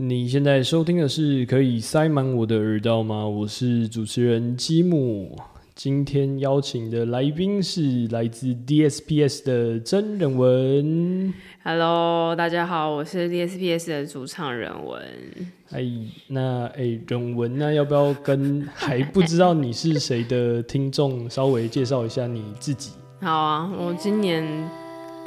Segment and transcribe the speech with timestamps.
[0.00, 3.26] 你现在收听的是可以塞满我的耳道吗？
[3.26, 5.36] 我是主持人基姆，
[5.74, 11.34] 今天邀请的来宾是来自 DSPS 的真人文。
[11.64, 15.02] Hello，大家好，我是 DSPS 的主唱人文。
[15.72, 15.84] 哎，
[16.28, 22.92] 那哎，人文，那要不要跟还不知道你是谁的听众稍微介绍一下你自己？
[23.20, 24.46] 好啊，我今年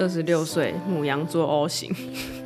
[0.02, 1.94] 二十六岁，母羊座 O 型，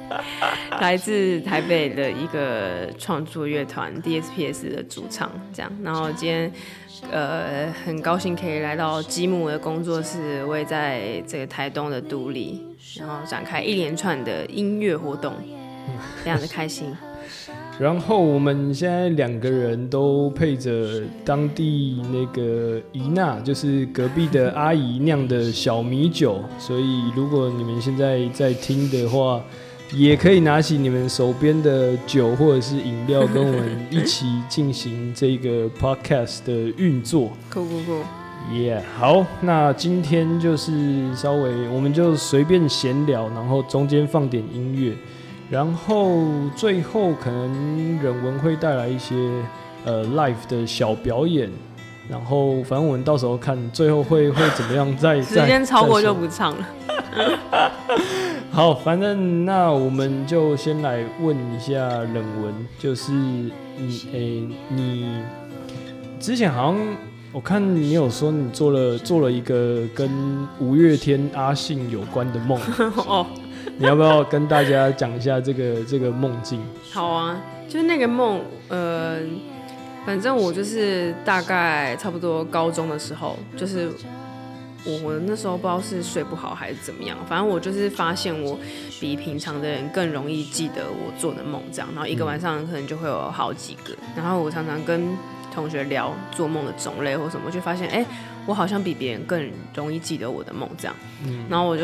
[0.82, 5.72] 来自台北的一个创作乐团 DSPS 的主唱，这样。
[5.82, 6.52] 然后今天
[7.10, 12.62] 呃很高兴可以来到吉姆的工作室，我也在这个台东的独立，
[13.00, 15.34] 然后展开一连串的音乐活动，
[16.24, 16.94] 非常的开心。
[17.78, 29.44] 然后我们现在两个人都配着当地那个姨娜，就是隔壁的阿姨酿的小米酒，所以如果你们现在在听的话，
[29.94, 37.34] 也可以拿起你们手边的酒或者是饮料，跟我们一起进行这个 podcast 的运作。
[37.54, 38.02] 酷酷酷！
[38.54, 40.72] 耶、好，那今天就是
[41.14, 44.94] 稍微我们就随便闲聊，然后中间放点音乐。
[45.50, 46.24] 然后
[46.56, 49.16] 最后可能人文会带来一些
[49.86, 51.50] 呃 live 的小表演，
[52.10, 56.68] 然后反正我们到时候看最后会会怎么样 再，时再间超过就不唱了。
[58.52, 63.52] 好，反正那我们就先来问一下冷文，就是你
[64.14, 65.22] 诶、你
[66.20, 66.78] 之前好像
[67.32, 70.10] 我看你有说你做了做了一个跟
[70.60, 72.60] 五月天阿信有关的梦，
[73.08, 73.26] 哦，
[73.78, 76.62] 你要不要跟大家讲一下这个这个梦境？
[76.94, 78.40] 好啊，就是那个梦，
[78.70, 79.20] 呃，
[80.06, 83.90] 反正我就是大概差不多高中的时候，就是
[84.86, 88.58] 我我那时候不知道是睡不好还是怎么样，反正我就是发现我
[89.02, 95.06] 比平常的人更容易记得我做的梦，这样，然后一个晚上可能就会有好几个，然后我常常跟
[95.54, 98.06] 同学聊做梦的种类或什么，就发现哎、诶
[98.46, 100.96] 我好像比别人更容易记得我的梦这样，
[101.26, 101.84] 嗯然后我就。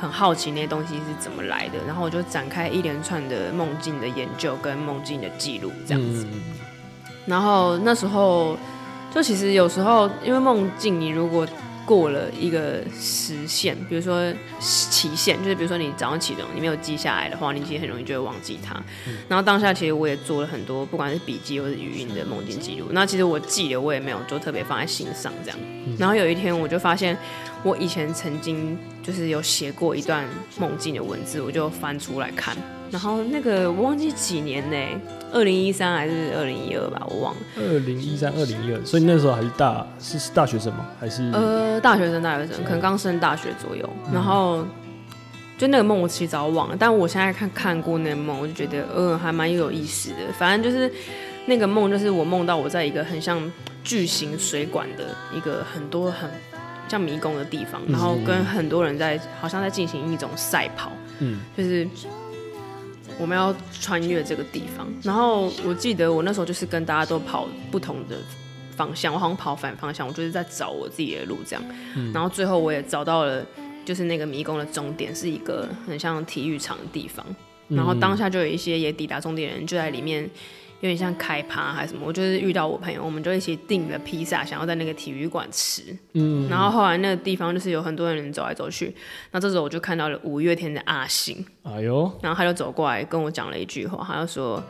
[0.00, 6.26] 很好奇那些东西是怎么来的，然后我就展开一连串的梦境的研究跟梦境的记录这样子。
[6.32, 6.40] 嗯
[7.26, 8.56] 然后那时候
[9.14, 11.46] 就其实有时候因为梦境，你如果
[11.90, 18.80] 过了一个时限，比如说期限，就是比如说你早上起床你没有记下来的话，你其实很容易就会忘记它。
[19.28, 22.86] 然后当下其实我也做了很多，不管是笔记或是语音的梦境记录。
[22.92, 25.58] 那其实我记了，我也没有就特别放在心上这样。
[25.98, 27.18] 然后有一天我就发现，
[27.64, 30.24] 我以前曾经就是有写过一段
[30.60, 32.56] 梦境的文字，我就翻出来看。
[32.90, 34.76] 然后那个我忘记几年呢、
[35.32, 37.40] 二零一三还是二零一二吧，我忘了。
[37.56, 40.86] 二零一三、二零一二，所以那时候还是大是是大学生吗？
[40.98, 43.88] 还是呃，大学生，大学生，可能刚升大学左右。
[44.12, 44.66] 然后
[45.56, 50.32] 就那个梦，我其实早忘了，但我现在看看过那个梦，我就觉得呃还蛮有意思的。
[50.38, 50.90] 反正就是
[51.46, 53.40] 那个梦，就是我梦到我在一个很像
[53.84, 56.28] 巨型水管的一个很多很
[56.88, 60.90] 像迷宫的地方，然后跟很多人在好像在进行一种赛跑，
[61.20, 61.86] 嗯就是
[63.20, 64.88] 我们要穿越这个地方。
[65.02, 68.16] 然后我记得我那时候就是跟大家都跑不同的
[68.74, 71.62] 方向，我好像跑反方向，我就是在找我自己的路这样。
[72.14, 73.44] 然后最后我也找到了，
[73.84, 77.24] 就是那个迷宫的终点是一个很像体育场的地方。
[77.68, 80.28] 然后当下就有一些也抵达终点的人就在里面，
[80.80, 82.06] 有点像开趴还是什么。
[82.06, 85.82] 我就是遇到我朋友，我们就一起订了披萨，想要在那个体育馆吃。
[86.14, 88.94] 嗯然后后来那个地方就是有很多人走来走去，
[89.30, 94.62] 那这时候我就看到了五月天的阿信，哎呦，然后他就走过来跟我讲了一句话，他就说，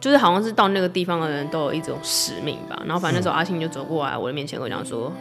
[0.00, 2.80] 就是好像是到那个地方的人都有一种使命吧。
[2.86, 5.12] 然后反正那时候阿信就走过来我的面前跟我讲说，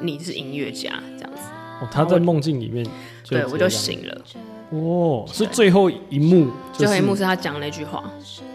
[0.00, 1.42] 你是音乐家这样子，
[1.82, 2.90] 哦，他在梦境里面就
[3.30, 4.22] 对我就醒了。
[4.70, 8.04] 哦，是最后一幕，就最后一幕是他讲了那句话，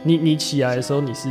[0.03, 1.27] 你你起来的时候，你是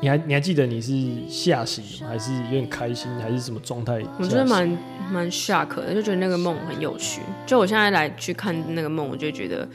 [0.00, 0.92] 你还你还记得你是
[1.28, 2.12] 吓醒的吗？
[2.12, 4.00] 还是有点开心，还是什么状态？
[4.16, 4.78] 我觉得蛮
[5.10, 7.20] 蛮 shock 的，就觉得那个梦很有趣。
[7.46, 9.68] 就我现在来去看那个梦，我就觉得，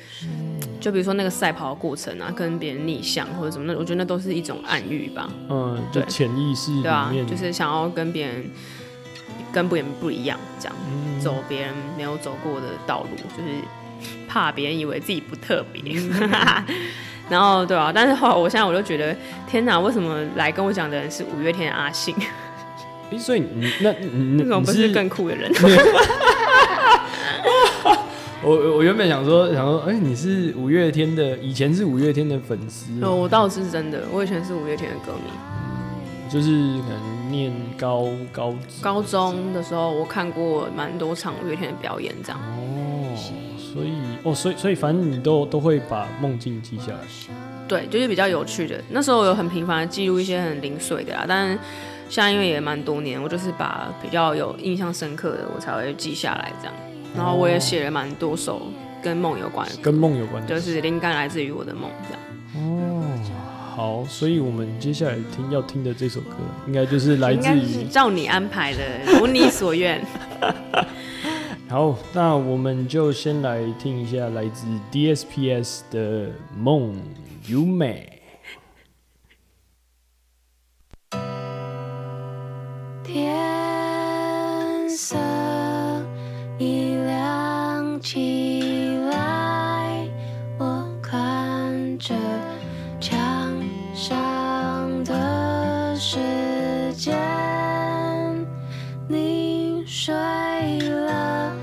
[0.80, 5.30] 就比如说那个赛跑的过程啊，跟别人逆向或者什么，那我觉得那都是一种暗喻吧。
[5.50, 8.46] 嗯，就对潜意识里对啊面，，就是想要跟别人
[9.54, 13.60] 跟别人不一样，这样、嗯走别人没有走过的道路，就是
[14.28, 15.82] 怕别人以为自己不特别。
[17.30, 19.16] 然后对啊，但是后来我现在我就觉得，
[19.48, 22.14] 天哪，为什么来跟我讲的人是五月天的阿信？
[23.12, 25.50] 诶所以你那你为什么不是是更酷的人？
[28.44, 35.32] 我我我原本想说想说，哎、你是五月天的，以前是五月天的粉丝，哦我倒是真的，我以前是五月天的歌迷。
[36.34, 42.40] 就是可能念高高高中的时候，我看过蛮多场五月天的表演，这样。
[42.42, 43.16] 哦，
[43.56, 43.94] 所以
[44.24, 46.98] 哦，所以所以反正你都都会把梦境记下来。
[47.68, 48.82] 对，就是比较有趣的。
[48.90, 51.60] 那时候有很频繁的记录一些很零碎的啊，但是
[52.10, 56.74] 现在因为也蛮多年，我就是把比较有印象深刻的我才会记下来这样。
[57.16, 58.64] 然后我也写了蛮多首
[59.04, 60.50] 跟梦有关的，跟梦有关的。
[60.50, 62.20] 就是灵感来自于我的梦这样。
[62.56, 63.04] 哦，
[63.76, 66.36] 好，所以我们接下来听要听的这首歌，
[66.68, 67.86] 应该就是来自于。
[67.90, 68.84] 照你安排的，
[69.20, 70.00] 如你所愿。
[71.68, 76.96] 好，那我们就先来听一下来自 DSPS 的《梦
[77.48, 78.08] 优美》。
[100.90, 101.54] 了，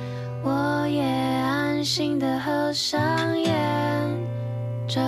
[0.43, 3.55] 我也安心的合上眼。
[4.87, 5.01] 这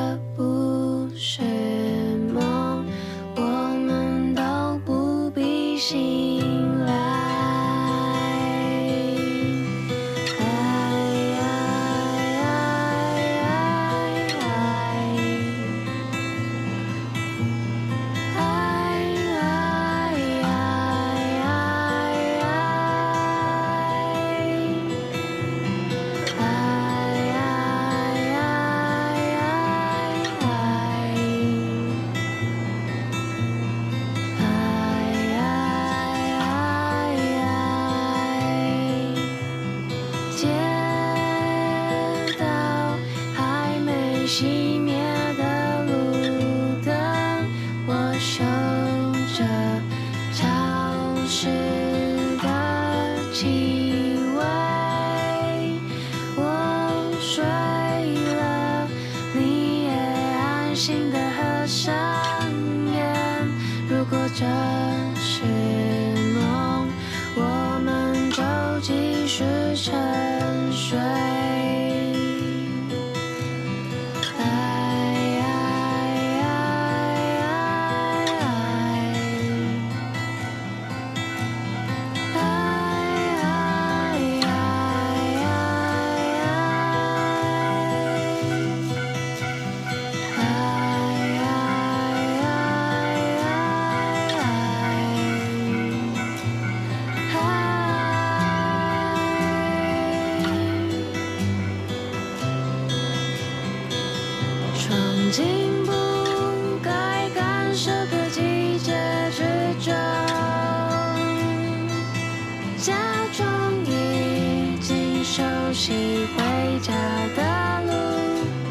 [112.83, 112.93] 假
[113.33, 115.41] 装已经熟
[115.73, 116.93] 悉回家
[117.37, 117.41] 的
[117.87, 117.93] 路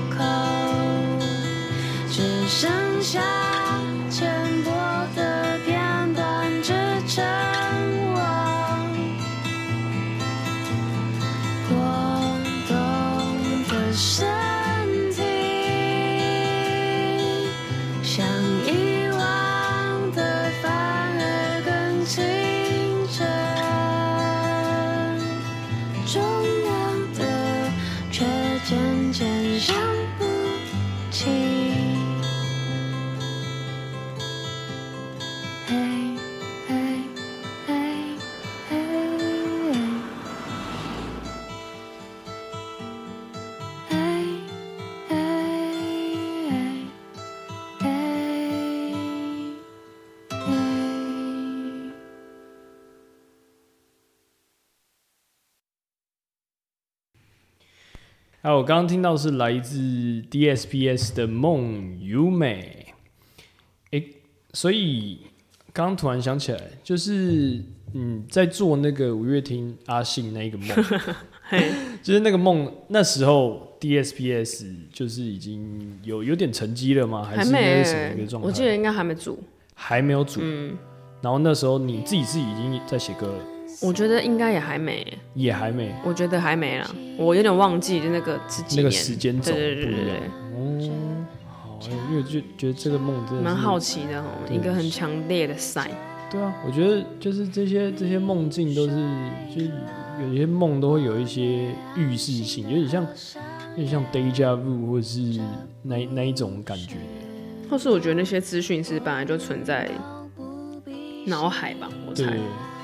[0.09, 0.17] 口，
[2.09, 2.69] 只剩
[3.01, 3.21] 下
[58.51, 59.79] 啊，我刚刚听到是来自
[60.29, 62.85] DSPS 的《梦优美》。
[63.91, 64.09] 诶，
[64.51, 65.19] 所以
[65.71, 70.67] 刚刚突然想起来，就是嗯，在做那个五月天阿信那一个梦，
[72.03, 77.23] 就是那个梦，那时候 DSPS 就是已经有有点成绩了吗？
[77.23, 78.47] 还还是那没是什么一个状态？
[78.47, 79.41] 我记得应该还没组。
[79.73, 80.41] 还没有组。
[80.43, 80.77] 嗯，
[81.21, 83.43] 然后那时候你自己是已经在写歌了，
[83.81, 90.17] 我觉得应该也还没，也还没我觉得还没啦，我有点忘记那个自己那个年时间轴对对对对对。
[90.53, 95.89] 哦，好，哎因为就觉得这个梦真的是蛮好奇的哦，一个很强烈的 sign。
[96.29, 98.95] 对啊，我觉得就是这些这些梦境都是，
[99.53, 99.71] 就是
[100.21, 103.03] 有些梦都会有一些预示性，有点像
[103.71, 105.41] 有点像 deja vu 或者是
[105.81, 106.95] 那那一种感觉。
[107.69, 109.89] 或是我觉得那些资讯是本来就存在
[111.25, 112.37] 脑海吧，我对猜。，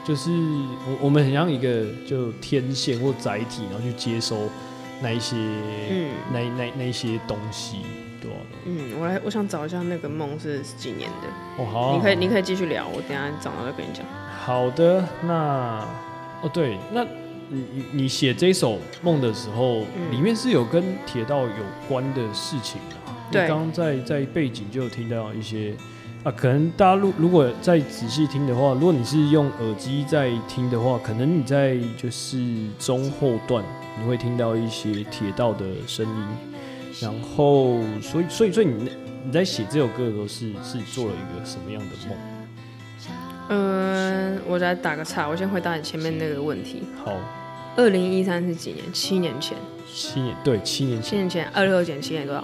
[0.08, 4.38] 就是我我们很像一个就天线或载体，然后去接收
[5.02, 7.80] 那一些、嗯那那那一些东西。
[8.22, 8.32] 对
[8.66, 11.28] 嗯，我来，我想找一下那个梦是几年的。
[11.62, 14.06] 哦好啊、你可以，你可以继续聊，我等下找到再跟你讲。
[14.46, 15.86] 好的，那
[16.42, 17.04] 哦对，那
[17.50, 21.52] 你你你写这首梦的时候，嗯里面是有跟铁道有
[21.90, 23.12] 关的事情啊。
[23.30, 25.76] 对刚在在背景就有听到一些
[26.24, 32.38] 啊，可能大家如如果再仔细听的话，如果你是用耳机在听的话，可能你在就是
[32.78, 33.64] 中后段
[33.98, 36.28] 你会听到一些铁道的声音，
[37.00, 38.92] 然后所以所以所以你
[39.26, 42.18] 你在写这首歌的时候是是做了一个什么样的梦？
[43.50, 46.84] 嗯，我来打个岔，我先回答你前面那个问题。
[47.06, 47.16] 好，
[47.78, 48.84] 二零一三是几年？
[48.92, 49.58] 七年前。
[49.90, 51.10] 七年对七年前。
[51.10, 52.44] 七年前，二六减七年多少？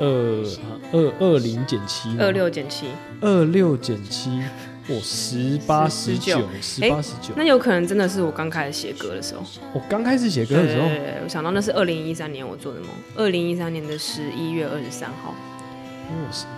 [0.00, 0.44] 二
[0.92, 2.86] 二二零减七，二六减七。
[3.20, 4.42] 二六减七，
[4.88, 7.34] 我十八十九，十八十九。
[7.36, 9.42] 那有可能真的是我刚开始写歌的时候。
[9.74, 12.88] 我刚开始写歌的时候，对，我想到那是二零一三年我做的梦。
[13.14, 15.34] 二零一三年的十一月二十三号。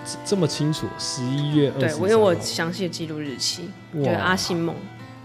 [0.04, 1.96] 这这么清楚，十一月二对，十。
[1.96, 4.74] 我因为我详细的记录日期，对阿信梦。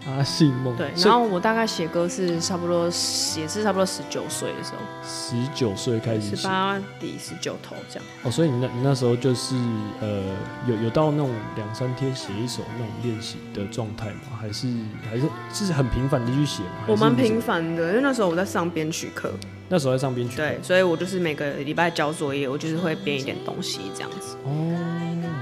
[0.08, 0.76] 阿信梦。
[0.76, 6.36] 对，然后我大概写歌是差不多也是差不多十九岁的时候，十九岁开始写。
[6.38, 8.06] 十八底十九头这样。
[8.24, 9.56] 哦，所以你那你那时候就是
[10.00, 10.36] 呃，
[10.68, 14.38] 有有到那种两三天写一首那种练习的状态吗？
[14.40, 14.68] 还是
[15.10, 15.24] 还是
[15.54, 16.86] 是很频繁的去写吗？
[16.88, 19.32] 我蛮频繁的，因为那时候我在上编曲课，
[19.70, 20.38] 那时候在上编曲。
[20.38, 24.38] 对，所以我就是每个礼拜交作业，我就是会编一点东西这样子。
[24.44, 24.52] 哦，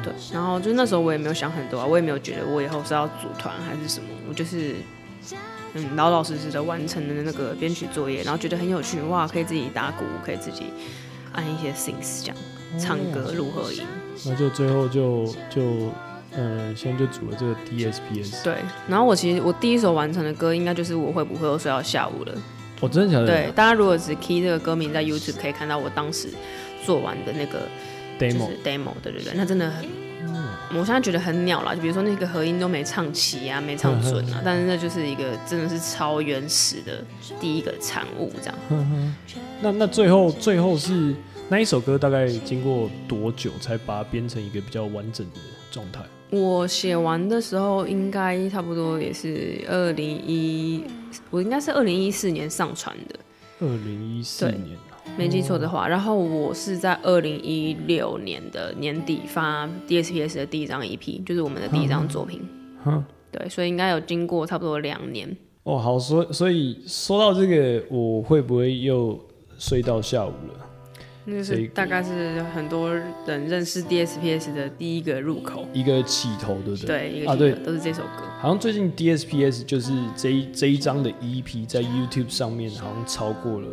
[0.04, 4.76] 对，然后就那时候我也没有想很多啊，我也没有觉得我以后是要组团还是什么，我就是
[5.74, 10.66] 嗯老老实实的完成了那个编曲作业，然后觉得很有趣，哇，可以自己打鼓，可以自己
[11.34, 12.38] 按一些 things 这样，
[12.80, 13.84] 唱歌录合音。
[14.26, 15.92] 那就最后就就
[16.32, 18.44] 嗯，现在就组了这个 DSPS。
[18.44, 18.56] 对，
[18.88, 22.34] 然后我其实我第一首完成的歌应该就是我会不会又睡到下午了。
[22.86, 23.26] 哦，真的假的？
[23.26, 26.30] 对，大家如果只 key 这个歌名在 YouTube 可以看到我当时
[26.86, 27.68] 做完的那个
[28.20, 29.86] demo demo 对对对，那真的很，
[30.72, 31.74] 我现在觉得很鸟啦。
[31.74, 37.04] 就比如说那个和音都没唱齐啊，没唱准啊，但是那就是一个真的是超原始的
[37.40, 39.16] 第一个产物，这样。
[39.62, 41.14] 那那最后最后是
[41.50, 45.40] 那一首歌大概经过多久才把它编成一个比较完整的
[45.72, 46.02] 状态？
[46.32, 50.84] 我写完的时候应该差不多也是二零一，
[51.30, 53.20] 我应该是二零一四年上传的，
[53.60, 55.88] 二零一四年啊没记错的话。
[55.88, 62.42] 然后我是在二零一六年的年底发 DSPS 的第一张 EP，就是我们的第一张作品。
[62.84, 65.36] 哼对，所以应该有经过差不多两年。
[65.64, 69.20] 哦，好，所所以说到这个，我会不会又
[69.58, 70.65] 睡到下午了？
[71.26, 76.88] 那就是大概是很多人认识 DSPS 的第一个入口，一个起头，对不对？
[76.88, 78.24] 对，一个啊，对起头，都是这首歌。
[78.40, 83.68] 好像最近 DSPS 就是这一这一张的 EP 在 YouTube 上面好像超过了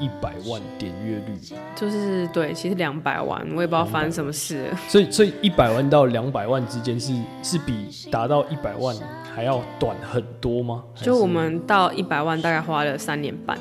[0.00, 1.38] 一百万点阅率，
[1.76, 4.78] 就是对，其实两百万，我也不知道发生什么事了。
[4.88, 7.12] 所以所以一百万到两百万之间是
[7.42, 8.96] 是比达到一百万
[9.34, 10.84] 还要短很多吗？
[10.96, 13.58] 就我们到一百万大概花了三年半，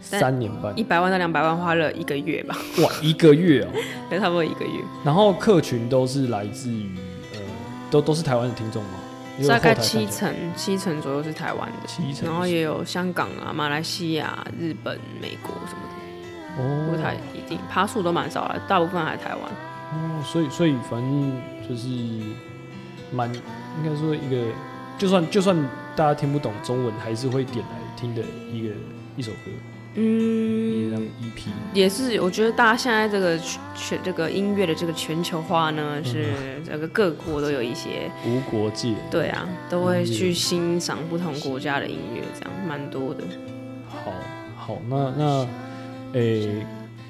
[0.00, 0.76] 三年半。
[0.78, 3.68] 一百万到两百万花了一个月吧，哇，一个月哦，
[4.10, 6.90] 对，差不多一个月，然后客群都是来自于
[7.34, 7.38] 呃，
[7.90, 8.90] 都都是台湾的听众吗？
[9.48, 16.90] 大概七成七成左右是台湾的，七成，然后也有香港啊、马来西亚、日本、美国什么的，哦。
[16.90, 19.40] 不太一定，爬数都蛮少了，大部分还台湾。
[19.92, 21.88] 哦，所以所以反正就是
[23.10, 24.52] 蛮应该说一个，
[24.98, 25.56] 就算就算
[25.96, 28.20] 大家听不懂中文，还是会点来听的
[28.52, 28.74] 一个
[29.16, 29.50] 一首歌，
[29.94, 31.48] 嗯，EP。
[31.74, 33.38] 也是，我觉得大家现在这个
[33.74, 36.26] 全这个音乐的这个全球化呢，是
[36.64, 43.24] 这个各国都有一些，无国界，对啊，都会去欣赏不同国家的音乐，这样蛮多的。
[43.88, 44.12] 好
[44.56, 45.48] 好，那那
[46.12, 46.64] 诶、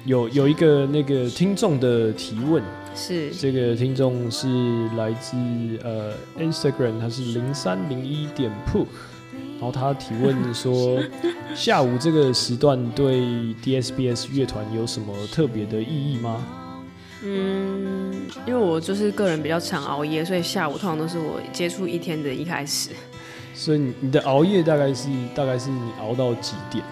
[0.05, 2.63] 有有一个那个听众的提问，
[2.95, 4.47] 是，这个听众是
[4.97, 5.35] 来自
[5.83, 8.85] 呃 Instagram，他是零三零一点 pook，
[9.59, 10.99] 然后他提问说，
[11.55, 13.19] 下午这个时段对
[13.63, 16.43] DSBS 乐团有什么特别的意义吗？
[17.23, 22.89] 嗯，因为我就是个人比较常熬夜，所以下午通常都是我接触一天的一开始。
[23.53, 26.83] 所以你你的熬夜大概是大概是你熬到几点？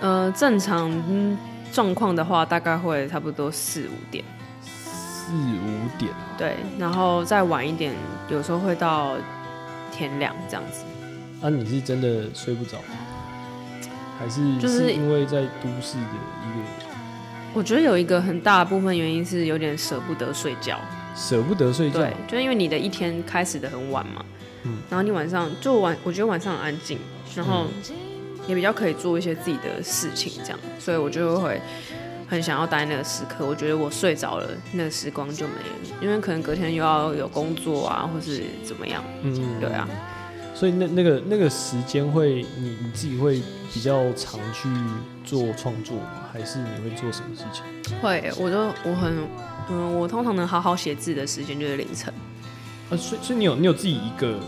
[0.00, 1.36] 呃，正常嗯
[1.72, 4.24] 状况的话，大概会差不多四五点，
[4.62, 6.38] 四五点啊？
[6.38, 7.92] 对，然后再晚一点，
[8.28, 9.16] 有时候会到
[9.90, 10.84] 天亮这样子。
[11.50, 12.96] 那、你是真的睡不着吗？
[14.18, 16.86] 还是就是因为在都市的一个
[17.52, 20.78] 我觉得有一个很大的部分原因是有点舍不得睡觉，
[21.14, 21.98] 舍不得睡觉？
[21.98, 24.24] 对，就是因为你的一天开始的很晚嘛，
[24.62, 26.98] 嗯然后你晚上就晚，我觉得晚上很安静，
[27.36, 27.66] 然后
[28.46, 31.60] 也比较可以做一些自己的事情，这样，所以我就会
[32.28, 39.04] 很很想要待那个时刻，我觉得我睡着了，那个时光就没了，因为可能隔天又要有工作啊，或是怎么样。
[39.22, 39.88] 嗯，对啊。
[40.54, 43.42] 所以那那个那个时间会，你你自己会
[43.72, 44.68] 比较常去
[45.24, 46.28] 做创作吗？
[46.32, 48.00] 还是你会做什么事情？
[48.00, 49.26] 会，我就我很，
[49.68, 52.14] 嗯，我通常能好好写字的时间就是凌晨。
[52.88, 54.38] 啊，所以所以你有你有自己一个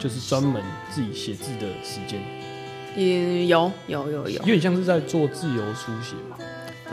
[0.00, 2.20] 就是专门自己写字的时间，
[2.96, 6.36] 也有有有有有，点像是在做自由书写嘛。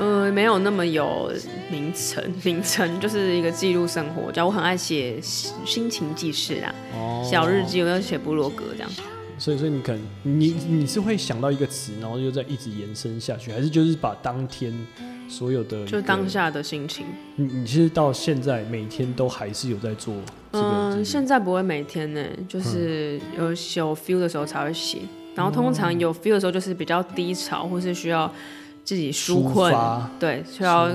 [0.02, 1.32] 呃，没有那么有
[1.70, 4.32] 名称，名称就是一个记录生活。
[4.32, 8.90] 叫我很爱写心情记事啊，哦小日记，我要写部落格这样。
[9.38, 14.74] 所以，所以你可能你你是会想到一个词，然后又再一直延伸下去，还是就是把当天
[15.30, 17.06] 所有的就当，下的心情。
[17.36, 20.16] 你你其实到现在每天都还是有在做
[20.52, 20.66] 这个
[20.96, 25.02] 嗯，现在不会每天呢，就是有有 feel 的时候才会写。
[25.36, 28.32] 然后通常有 feel 的时候，就是比较低潮，或是需要
[28.84, 30.90] 自己纾困，发对，需要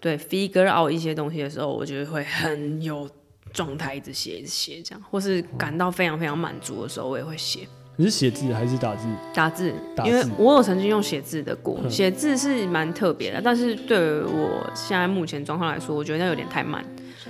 [0.00, 3.08] 对 figure out 一些东西的时候，我觉得会很有
[3.52, 7.60] 状态，一直写一直写这样，或是感到非常非常满足的时候，我也会写
[7.96, 9.06] 你是写字还是打字？
[9.34, 16.84] 打字，打字因为我有曾经用写字的过，嗯写字是蛮特别的，但是对我现在目前状况来说，我觉得那有点太慢。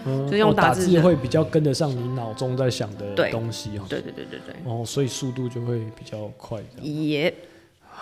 [0.04, 3.82] 嗯就用哦打打字的会比较跟得上你脑中在想的对东西哦。
[3.88, 6.58] 对对对对对，哦，所以速度就会比较快。
[6.74, 6.82] 这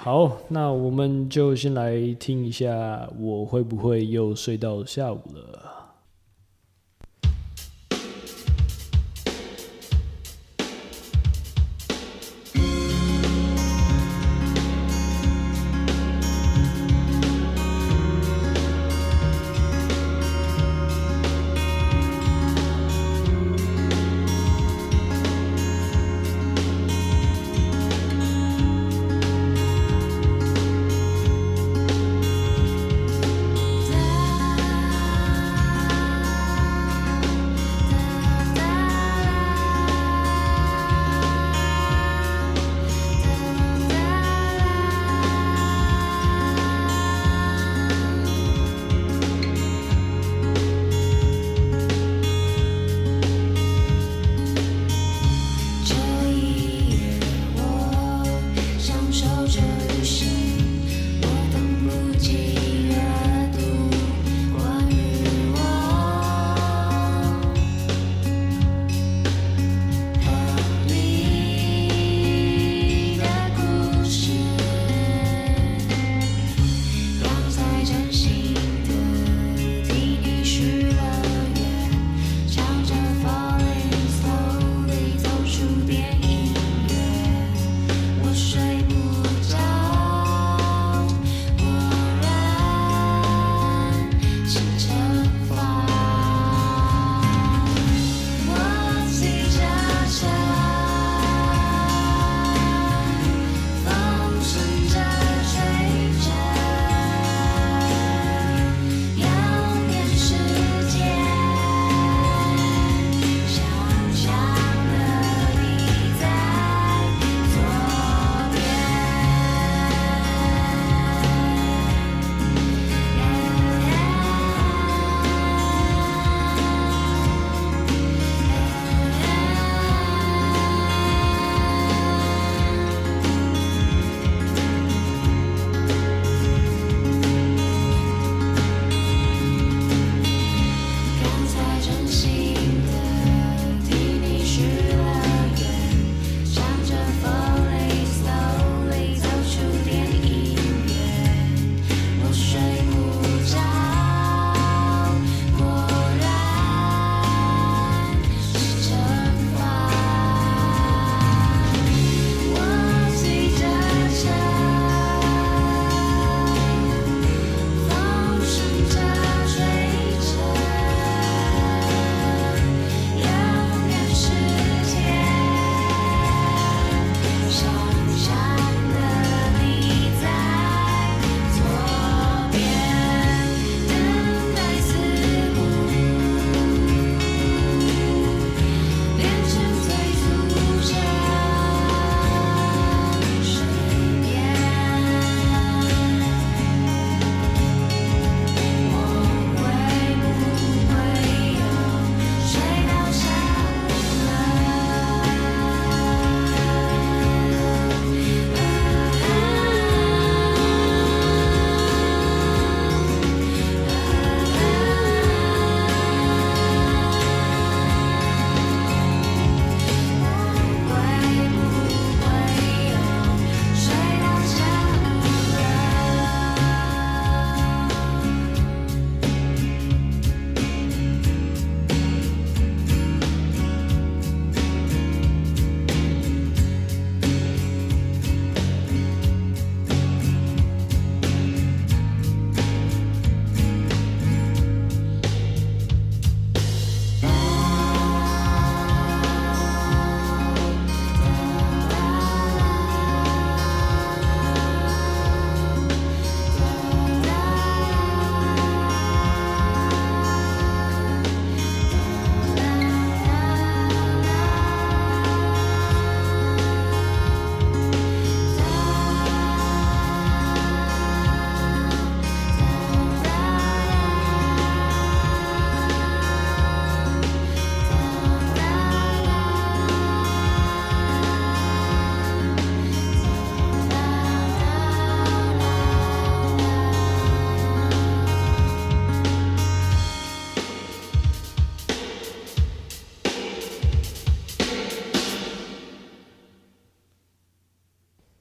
[0.03, 5.70] 好，那我们就先来听一下，我会不会又睡到下午了？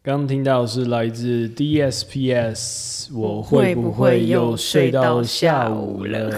[0.09, 6.35] 刚听到是来自 DSPS，我会会不不会会又又睡睡到到下下午午了？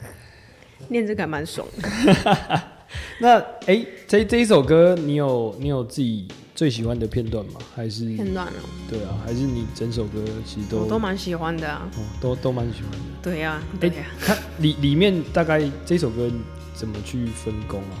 [0.88, 2.62] 念这个还蛮爽的。
[3.20, 7.60] 那哎、这这一首歌，你有你有自己最喜欢的片段吗？
[7.74, 9.12] 还是片段哦，对啊？
[9.26, 11.86] 还是你整首歌其实都我都蛮喜欢的啊。
[11.98, 12.98] 哦都都蛮喜欢的？
[13.22, 16.30] 对呀、哎对呀、它里里面大概这首歌
[16.72, 18.00] 怎么去分工啊？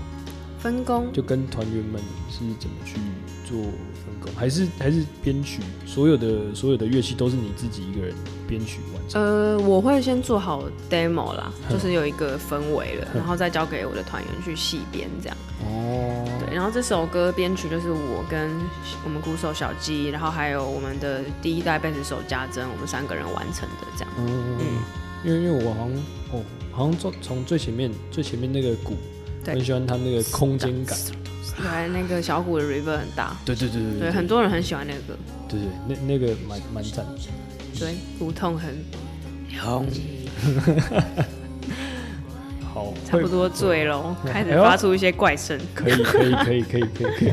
[0.58, 2.94] 分工就跟团员们是怎么去
[3.46, 3.58] 做
[4.06, 4.32] 分工？
[4.36, 5.60] 还是还是编曲？
[5.84, 8.14] 所有的所有的乐器都是你自己一个人
[8.46, 9.20] 编曲完成？
[9.20, 15.36] 呃，我会先做好 demo 啦，嗯就是有一个氛围了，嗯然后再交给我的团员去细编这样。
[15.64, 18.50] 哦，对，然后这首歌编曲就是我跟
[19.04, 24.12] 我们鼓手小鸡，然后还有我们的第一代贝斯手家珍，我们三个人完成的这样。
[24.18, 24.64] 嗯，嗯，
[25.24, 25.92] 因为因为我好像
[26.32, 28.96] 哦，好像从从最前面最前面那个鼓，
[29.42, 30.96] 对很喜欢它那个空间感。
[31.56, 35.16] 对，那个小虎的 reverb 很大，对对对对对，很多人很喜欢那个，
[35.48, 37.14] 对对，那那个蛮蛮赞的。
[37.78, 38.74] 对，鼓痛很
[39.58, 39.86] 痛，
[42.74, 45.58] 好，差不多醉了，开始发出一些怪声。
[45.74, 47.32] 可以可以可以可以可以可以。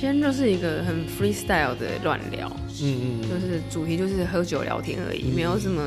[0.00, 2.48] 天就是一个很 freestyle 的乱聊，
[2.82, 5.86] 嗯嗯嗯，就是主题就是喝酒聊天而已，没有什么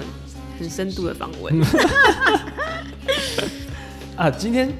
[0.59, 1.59] 很深度的访问。
[4.15, 4.71] 啊，今天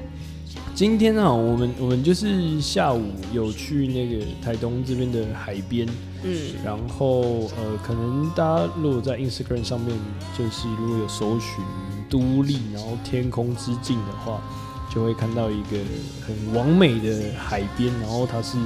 [0.74, 3.00] 今天啊，我们我们就是下午
[3.32, 5.88] 有去那个台东这边的海边，
[6.24, 7.20] 嗯，然后
[7.56, 9.96] 呃，可能大家如果在 Instagram 上面，
[10.36, 11.64] 就是如果有搜寻
[12.10, 14.42] 都立，然后天空之境的话，
[14.92, 15.78] 就会看到一个
[16.26, 18.58] 很完美的海边，然后它是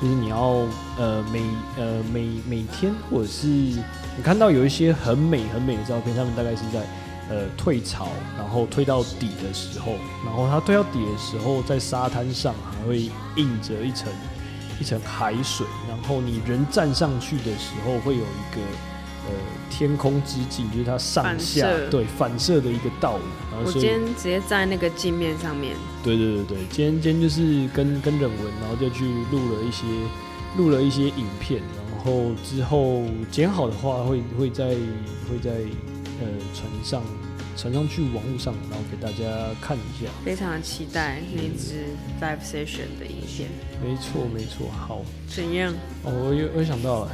[0.00, 0.64] 就是你要
[0.96, 1.42] 呃每
[1.76, 6.86] 呃每每天或者是你看到有一些很美很美的照片，他们大概是在
[7.28, 9.92] 呃退潮，然后退到底的时候，
[10.24, 14.10] 然后它退到底的时候，在沙滩上还会映着一层
[14.80, 18.60] 一层海水，然后你人站上去的时候，会有一个
[19.26, 19.34] 呃
[19.68, 21.90] 天空之镜，就是它上下射。
[21.90, 29.84] 对反射的一个倒影，然后我今天直接在那个镜面上面，对对对对，今天今天就是跟跟忍文，然后就去录了一些
[30.56, 34.68] 录了一些影片，然后之后剪好的话会会在
[35.28, 35.50] 会在
[36.20, 37.02] 呃传上
[37.56, 39.24] 传上去网络上，然后给大家
[39.60, 40.10] 看一下。
[40.24, 41.86] 非常期待那支
[42.20, 43.48] live session 的影片。
[43.82, 45.72] 没错没错，好怎样？
[46.04, 47.10] 哦，我有我想到了，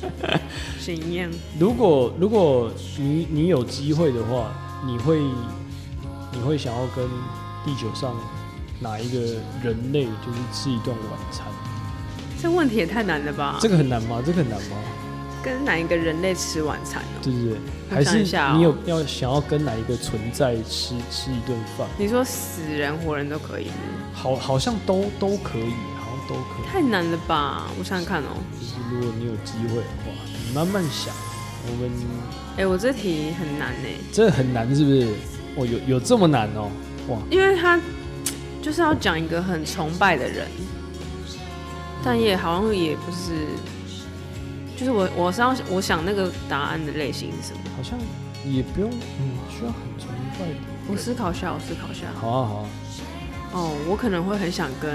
[0.80, 1.30] 怎样？
[1.58, 4.52] 如果如果你你有机会的话，
[4.86, 5.20] 你会
[6.32, 7.06] 你会想要跟
[7.64, 8.16] 地球上
[8.80, 9.18] 哪一个
[9.62, 11.46] 人类就是吃一顿晚餐？
[12.42, 13.58] 这问题也太难了吧？
[13.60, 14.22] 这个很难吗？
[14.24, 14.76] 这个很难吗？
[15.42, 17.18] 跟哪一个人类吃晚餐哦？
[17.22, 17.58] 对不对？
[17.90, 18.22] 还是
[18.54, 21.86] 你有要想要跟哪一个存在吃吃一顿饭？
[21.98, 23.70] 你说死人活人都可以是
[24.12, 26.66] 好，好像都都可以，好像都可以。
[26.70, 27.68] 太难了吧？
[27.78, 28.36] 我想想看哦。
[28.58, 30.12] 就是如果你有机会的话，
[30.46, 31.14] 你慢慢想。
[31.66, 31.90] 我们
[32.56, 35.08] 哎、我这题很难呢，这很难，是不是？
[35.56, 36.70] 哦，有有这么难哦？
[37.08, 37.78] 哇，因为他
[38.62, 40.46] 就是要讲一个很崇拜的人，
[42.04, 43.32] 但也好像也不是，
[44.80, 47.60] 就是我我是要我想那个答案的类型是什么？
[47.76, 47.98] 好像
[48.50, 50.54] 也不用，嗯，需要很崇拜的。
[50.90, 52.06] 我思考一下，我思考一下。
[52.18, 52.66] 好啊，好啊，
[53.52, 54.90] 哦，我可能会很想跟，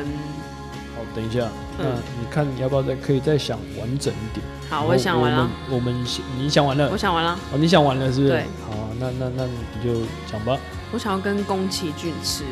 [0.96, 1.86] 好，等一下，嗯那
[2.20, 4.44] 你看你要不要再可以再想完整一点？
[4.72, 5.94] 好，我想完了，我们。
[6.36, 8.32] 你想完了我，想完了，哦，你想完了是不是？
[8.32, 8.46] 对。
[8.68, 10.58] 好啊，那那那你就讲吧。
[10.92, 12.44] 我想要跟宫崎骏吃，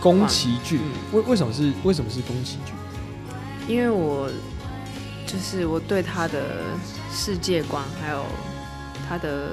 [0.00, 2.74] 宫崎骏嗯，为为什么是为什么是宫崎骏？
[3.68, 4.28] 因为我
[5.26, 6.42] 就是我对他的
[7.12, 8.24] 世界观，还有
[9.08, 9.50] 他的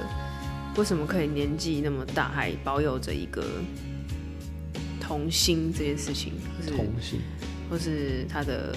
[0.78, 3.44] 为什么可以年纪那么大还保有着一个
[5.00, 7.20] 童心这件事情，或是童心。
[7.70, 8.76] 或是他的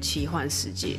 [0.00, 0.96] 奇幻世界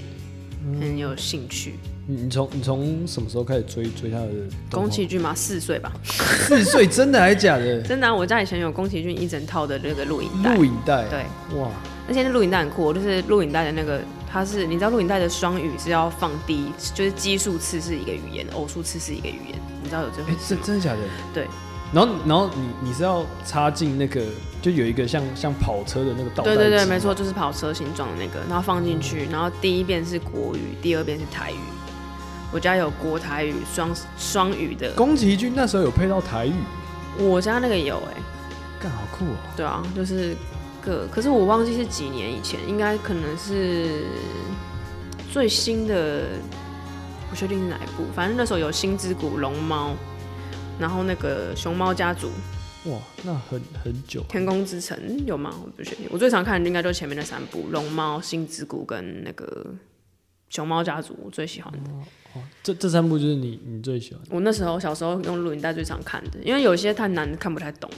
[0.81, 1.75] 很有兴趣。
[2.05, 4.31] 你你从你从什么时候开始追追他的？
[4.69, 7.81] 宫崎骏吗，四岁吧，四岁，真的还是假的？
[7.87, 11.19] 真的啊、我家以前有宫崎骏一整套的那个录影带，录影带，对，
[11.57, 11.69] 哇，
[12.07, 20.61] 而且那录影带很酷哦，就是录影带的那个，它是你知道录影带的双语是要放低，就是奇数次是一个语言，偶数次是一个语言，你知道有这哎、回事吗？
[20.63, 20.99] 真真的假的？
[21.33, 21.47] 对。
[21.93, 24.21] 然后然后你你是要插进那个，
[24.61, 27.15] 就有一个像像跑车的那个对对对，没错，。
[27.15, 31.59] 就是跑车形状的那个，然后放进去，然后第一遍是国语，第二遍是台语。
[32.51, 36.53] 我家有国台语双双语的，宫崎骏那时候有配到台语，
[37.17, 38.21] 我家那个有哎、
[38.81, 39.37] 干好酷哦！
[39.55, 40.35] 对啊，就是
[40.87, 44.05] 个，可是我忘记是几年以前，应该可能是
[45.31, 46.23] 最新的，
[47.29, 49.93] 不确定是哪一部，反正那时候有《星之谷》、龙猫，
[50.79, 52.29] 然后那个熊猫家族，
[52.85, 54.23] 哇，那很很久。
[54.29, 55.53] 天空之城有吗？
[55.61, 56.07] 我不确定。
[56.09, 59.45] 我最常看的应该就前面那三部《龙猫》《星之谷》跟那个
[60.49, 61.79] 《熊猫家族》，我最喜欢的。
[62.63, 67.89] 这这三部就是你你最喜欢的我那时候小时候用录影带最常看的，因为有些太难看不太懂。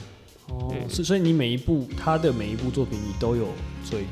[0.50, 3.46] 哦，是所以你每一部他的每一部作品你都有
[3.88, 4.04] 追，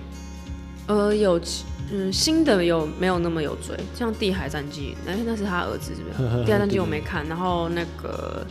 [0.87, 1.41] 呃，有
[1.91, 3.77] 嗯新的有没有那么有追？
[3.95, 6.29] 像《地海战记》，哎、那是他儿子是不是？
[6.45, 8.47] 《地海战记》我没看，然后那个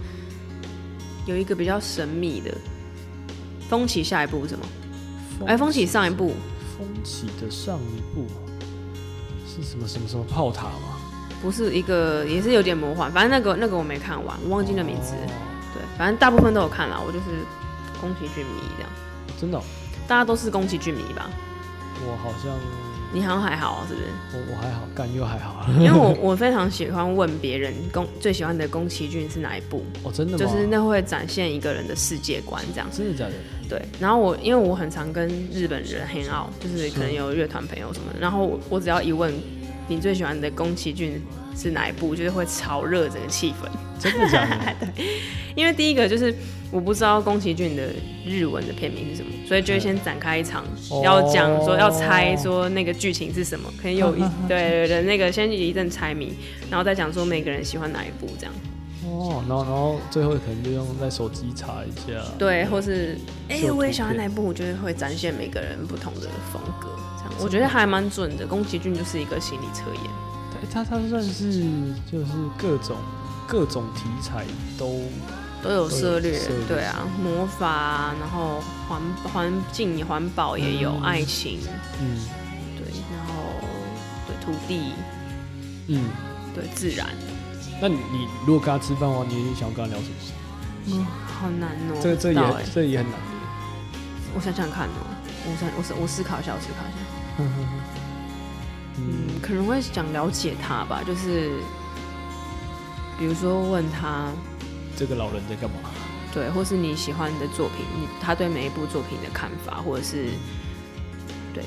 [1.26, 2.54] 有一个比较神秘的，
[3.70, 4.66] 风起下一部是什么？
[5.46, 6.34] 哎、风起上一部
[6.78, 8.26] 风起的上一部
[9.48, 10.98] 是什么什么什么炮塔吗？
[11.42, 15.14] 不是一个，也是有点魔幻，反正那个那个我没看完，我忘记那名字。
[15.14, 15.32] 哦
[15.76, 17.26] 对，反正大部分都有看了，我就是
[18.00, 18.90] 宫崎骏迷这样，
[19.40, 19.62] 真的哦、
[20.08, 21.30] 大家都是宫崎骏迷吧？
[22.06, 22.56] 我好像
[23.14, 24.08] 你好像还好，是不是？
[24.34, 25.66] 我我还好，感又还好。
[25.80, 30.38] 因为我 我非常喜欢问别人宫最喜欢的宫崎骏是哪一部，哦，真的吗？
[30.38, 32.88] 就是那会展现一个人的世界观这样。
[32.92, 33.34] 真的假的？
[33.70, 39.34] 对，然后我因为我很常跟日本人 hang out，就是可能有乐团朋友什么的，然后我我只要一问
[39.88, 41.22] 你最喜欢的宫崎骏
[41.58, 43.68] 是哪一部，就是会炒热整个气氛。
[44.00, 44.46] 真的假
[44.80, 44.88] 的？
[45.56, 46.32] 因为第一个就是
[46.70, 47.90] 我不知道宫崎骏的
[48.24, 56.32] 日文的片名是什么，所以就会先展开一场哦要讲说要猜说那个剧情是什么，可能有一 对对对那个先一阵猜谜，
[56.70, 58.54] 然后再讲说每个人喜欢哪一部这样，
[59.04, 62.22] 哦，然后然后最后可能就用在手机查一下。
[62.38, 63.18] 对，或是
[63.50, 68.46] 哎、我也喜欢哪一部，我觉得会展现每个人不同的风格，这样我觉得还蛮准的。
[68.46, 70.04] 宫崎骏就是一个心理测验，
[70.84, 71.52] 他算是
[72.12, 72.98] 就是各种
[73.48, 74.46] 各种题材
[74.78, 75.02] 都
[75.64, 81.60] 都有涉猎涉，对啊，魔法啊，然后环环境环保也有，嗯爱情。
[82.02, 82.20] 嗯
[82.78, 82.86] 对，
[83.16, 83.34] 然后
[84.28, 84.94] 对土地，
[85.88, 86.10] 嗯。
[86.56, 87.06] 对自然，
[87.80, 90.16] 那你你如果跟他吃饭的话，你想要跟他聊什么？
[90.88, 92.00] 嗯，好难哦。
[92.02, 92.42] 这这也
[92.74, 93.20] 这也很难。
[94.34, 95.06] 我想想看哦，
[95.46, 96.98] 我想我思我思考一下，我思考一下。
[98.98, 101.52] 嗯，可能会想了解他吧，就是
[103.18, 104.32] 比如说问他，
[104.96, 105.78] 这个老人在干嘛？
[106.34, 110.26] 对，或是你喜欢的作品，你他对每一部作品的看法，或者是
[111.54, 111.64] 对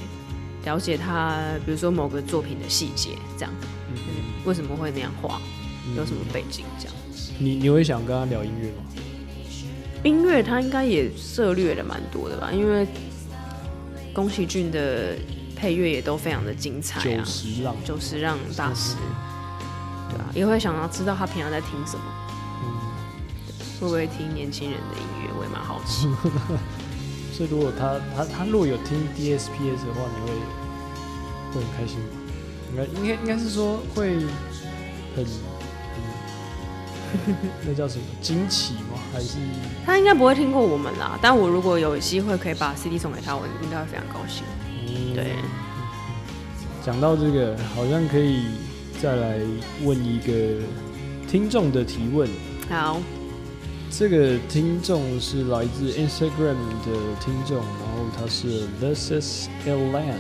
[0.64, 3.53] 了解他，比如说某个作品的细节，这样，
[3.95, 3.97] 嗯
[4.45, 5.40] 为什么会那样画，
[5.87, 6.95] 嗯有什么背景这样。
[7.38, 8.85] 你你会想跟他聊音乐吗？
[10.03, 12.87] 音乐他应该也涉略了蛮多的吧，因为
[14.12, 15.16] 宫崎骏的
[15.61, 18.96] 配乐也都非常的精彩九啊，十浪，九十让大师，
[20.09, 22.05] 对啊，也会想要知道他平常在听什么，
[22.64, 22.64] 嗯，
[23.79, 26.09] 会不会听年轻人的音乐，我也蛮好奇。
[27.37, 30.33] 所以如果他他他如果有听 DSPS 的话，你会
[31.53, 32.07] 会很开心吗？
[32.73, 34.14] 应该应该应该是说会
[35.14, 35.27] 很很
[37.66, 38.96] 那叫什么惊奇吗？
[39.12, 39.37] 还是
[39.85, 44.42] 他应该不会听过我们啦，但我如果有机会可以把 CD 送给他，我应该会非常高兴。
[44.96, 45.37] 嗯对，
[46.85, 48.42] 讲到这个，好像可以
[49.00, 49.38] 再来
[49.85, 50.33] 问一个
[51.29, 52.29] 听众的提问。
[52.68, 53.00] 好，
[53.90, 60.14] 这个听众是来自 Instagram 的听众，然后他是 This is Elan，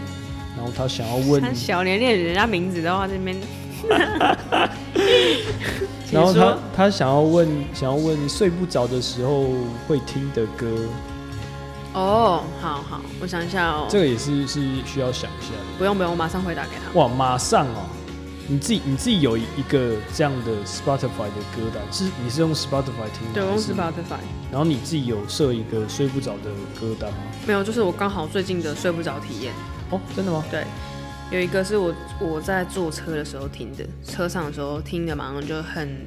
[0.56, 3.36] 然后他想要问他，小连连人家名字的话，这边，
[6.12, 9.46] 然后他他想要问，想要问睡不着的时候
[9.86, 10.66] 会听的歌，
[11.92, 15.78] 哦，好好，我想一下哦，这个也是是需要想一下的。
[15.78, 16.98] 不用不用，我马上回答给他。
[16.98, 17.88] 哇，马上哦！
[18.46, 23.34] 你自己你自己有一个这样的 Spotify 的歌单，是你是用 Spotify 听的？
[23.34, 24.18] 对，我用 Spotify。
[24.50, 26.50] 然后你自己有设一个睡不着的
[26.80, 27.18] 歌单吗？
[27.46, 29.52] 没有，就是我刚好最近的睡不着体验。
[29.90, 30.44] 哦，真的吗？
[30.50, 30.64] 对，
[31.30, 36.04] 有一个是我我在坐车的时候听的，车上的时候听的，马上就很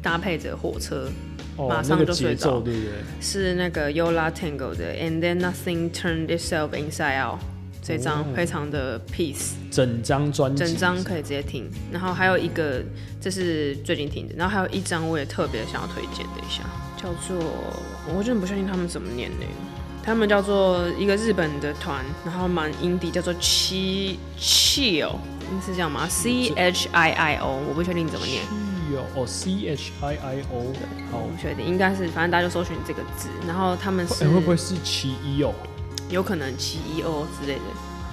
[0.00, 1.08] 搭配着火车，
[1.56, 2.92] 哦马，上就睡着对不对？
[3.20, 7.40] 是那个 Yola Tango 的 And Then Nothing Turned Itself Inside Out
[7.82, 11.68] 这张哦非常的 peace，、整张专辑，整张可以直接听。
[11.90, 12.80] 然后还有一个，
[13.20, 16.62] 这是最近听的，然后还有一张我也特别想要推荐的一下，
[16.96, 17.36] 叫做
[18.14, 19.46] 我真的不确定他们怎么念的。
[20.04, 25.12] 他们叫做一个日本的团，然后蛮 indie，叫做 Chi Chio，
[25.64, 28.42] 是这样吗？C H I I O，我不确定怎么念，
[28.92, 30.72] 有哦，C H I I O，
[31.10, 33.28] 好我，不确定，应该是，反正大家就搜寻这个字。
[33.46, 35.52] 然后他们是、哎、会不会是奇一哦？
[36.08, 37.62] 有可能七一哦之类的。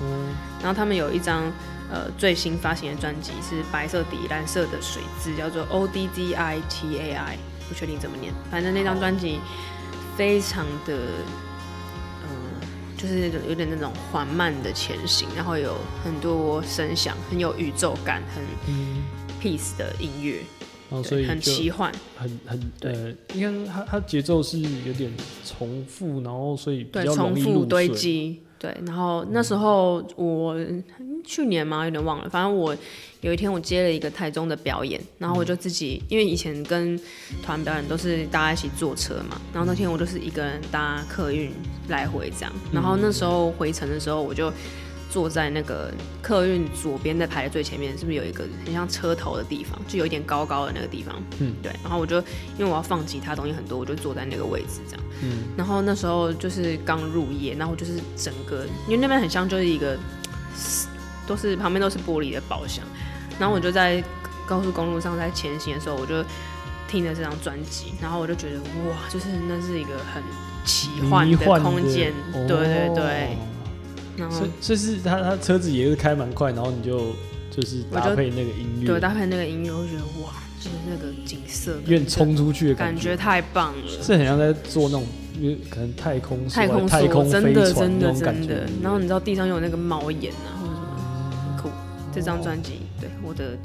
[0.02, 0.28] 嗯，
[0.62, 1.44] 然后他们有一张
[1.92, 8.34] 呃最新发行的专辑是白色底蓝色的水字，叫做 O D D I T A I，不确定怎么念。
[8.50, 9.40] 反正那张专辑
[10.16, 10.96] 非常的，
[12.24, 12.30] 嗯、
[12.96, 19.04] 就是那种有点那种缓慢的前行，然后有很多声响，很有宇宙感，很嗯
[19.42, 20.44] peace 的音乐。
[20.90, 25.12] 然后所以很奇幻，很很对呃，应该是它它节奏是有点
[25.46, 27.96] 重复，然后所以比对，较重容堆睡。
[27.96, 28.76] 积，对。
[28.88, 30.84] 然后那时候我嗯
[31.24, 32.76] 去年嘛，有点忘了，反正我
[33.22, 37.00] 有一天我接了一个台中的表演，然后我就自己，因为以前跟
[37.44, 41.52] 团表演都是大家一起坐车嘛，然后那天我就是一个人搭客运
[41.90, 44.52] 来回这样，然后那时候回程的时候我就。
[45.10, 45.92] 坐在那个
[46.22, 51.16] 客运左边在排的最前面，是不是有一个很像车头的地方，就有一点高高的那个地方？
[51.40, 51.72] 嗯，对。
[51.82, 52.18] 然后我就
[52.58, 55.06] 因为我要放其他东西很多，我就坐在那个位置这样。
[55.24, 59.98] 嗯，然后那时候就是刚入夜，然后就是整个，因为那边很像就是一个
[61.28, 62.86] 都是旁边都是玻璃的包厢，
[63.40, 64.04] 然后我就在
[64.46, 66.24] 高速公路上在前行的时候，我就
[66.88, 70.24] 听着这张专辑，然后我就觉得哇，就是那是一个很
[70.66, 73.38] 奇幻的空间，哦对对对，
[74.20, 77.14] 然后所以所以是他他车子也是开蛮快，然后你就
[77.50, 84.04] 就是搭配那个音乐，对搭配那个音乐，我就觉得哇，就是那个景色跟愿冲出去的觉，感觉太棒了。
[84.04, 85.06] 是很像在做那种，
[85.40, 88.70] 因为可能太空太空太空，真飞船的真的那种感觉真的。
[88.84, 91.70] 然后你知道地上有那个猫眼啊，或者什么，很酷。
[92.14, 93.58] 这张专辑，对我的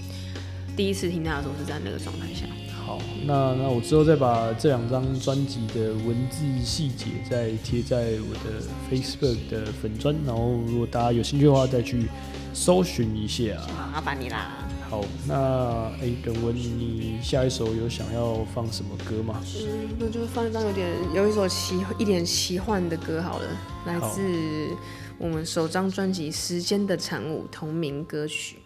[0.77, 2.47] 第一次听它的时候是在那个状态下。
[2.85, 12.07] 好，那那我之后再把这两张专辑的文字细节再贴在我的 Facebook 的粉砖，然后如果大家有兴趣的话，再去
[12.53, 13.59] 搜寻一下。
[13.91, 14.69] 麻烦你啦。
[14.91, 19.43] 好，那哎，等文，你下一首有想要放什么歌吗？
[19.57, 23.49] 嗯，那就放一张有点有一首奇一点奇幻的歌好了，
[23.87, 24.69] 来自
[25.17, 28.59] 我们首张专辑《时间的产物》同名歌曲。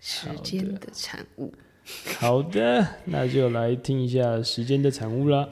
[0.00, 1.54] 时间的产物。
[2.18, 5.48] 好的，那就来听一下《时间的产物》了。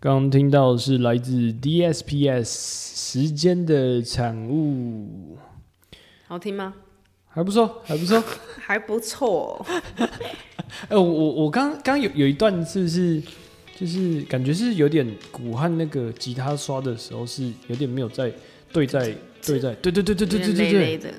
[0.00, 2.44] 刚刚听到的是来自 DSPS
[2.96, 5.36] 时间的产物，
[6.26, 6.72] 好听吗？
[7.28, 8.24] 还不错，还不错。
[8.58, 9.66] 还不错。
[10.88, 13.22] 哎、我我我刚刚有有一段是不是
[13.78, 18.32] 就是感觉是有点鼓和那个吉他刷的时候是有点没有在
[18.72, 21.12] 对在对在对对对对对对对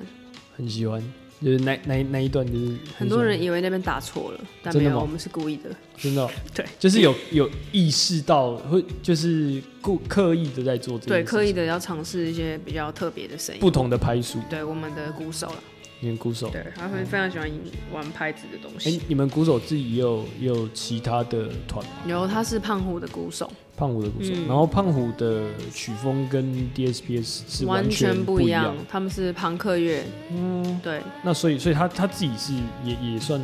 [0.57, 1.01] 很喜欢，
[1.41, 5.69] 就是那那那一段就是很多人以为那边打错了，但没有，我们是故意的。
[5.97, 13.61] 真的哦、 对就是有有意识到会就是故刻意的在做这件对，刻意的要尝试一些比较特别的声音。
[13.61, 15.63] 不同的拍数，对我们的鼓手了，
[15.99, 16.49] 你们鼓手。
[16.49, 17.49] 对，他会非常喜欢
[17.91, 19.01] 玩拍子的东西哎、西。
[19.07, 21.91] 你们鼓手自己也有也有其他的团吗？
[22.07, 26.43] 有，他是胖虎的鼓手，胖虎的鼓手，嗯然后胖虎的曲风跟
[26.75, 28.75] DSPS 是完全不一样。
[28.89, 32.53] 他们是朋克乐，嗯，对，那所以所以他他自己是
[32.83, 33.41] 也也算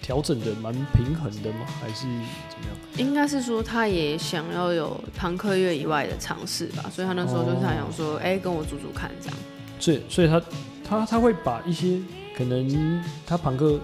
[0.00, 1.66] 调整的蛮平衡的吗？
[1.80, 2.76] 还是怎么样？
[2.96, 9.36] 应该是说他也想要有朋克乐以外的尝试吧，所以他那时候就是他想说，哎、跟我组组看这样。
[9.78, 10.40] 所以所以他
[10.82, 11.98] 他他会把一些
[12.34, 13.78] 可能他朋克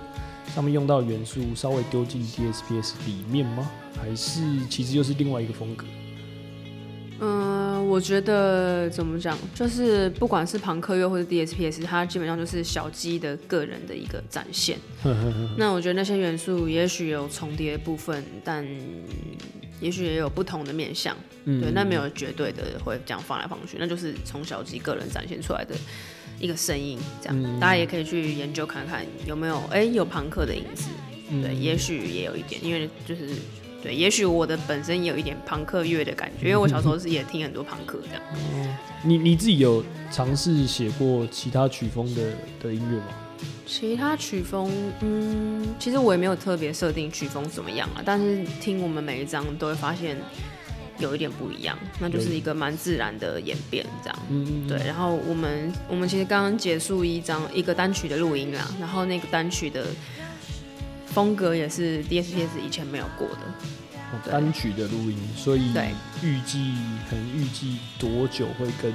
[0.55, 3.70] 上面用到的元素稍微丢进 DSPS 里面吗？
[3.97, 5.84] 还是其实又是另外一个风格？
[7.20, 14.76] 嗯，我觉得怎么讲，就是不管是朋克乐或者 DSPS，它基本上就是小鸡的个人的一个展现。
[15.57, 18.66] 那我觉得那些元素也许有重叠的部分，但
[19.80, 21.16] 也许也有不同的面向。
[21.45, 25.74] 嗯对，那没有绝对的会这样放来放去，那就是从小鸡个人展现出来的
[26.43, 26.99] 一个声音。
[27.22, 30.88] 这样，嗯大家也可以去研究看看有没有哎、有朋克的影子。
[31.30, 33.30] 嗯对，也许也有一点，因为就是
[33.82, 38.22] 对，也许我的本身也有一点朋克乐的感觉，因为我小时候是也听很多朋克这样。
[39.03, 42.32] 你你自己有尝试写过其他曲风的
[42.62, 43.07] 的音乐吗？
[43.66, 44.70] 其他曲风，
[45.01, 50.18] 嗯，其实我也没有特别设定曲风怎么样啊，但是听我们每一张都会发现
[51.03, 54.18] 有一点不一样，那就是一个蛮自然的演变这样。
[54.30, 59.84] 嗯，对，然后我们我们其实刚刚结束一张一个单曲的录音啦，然后那个单曲的
[61.07, 63.42] 风格也是 DSPS 以前没有过的，
[64.12, 65.90] 哦单曲的录音，所以对。
[66.22, 66.74] 预计
[67.11, 68.92] 可能预计多久会跟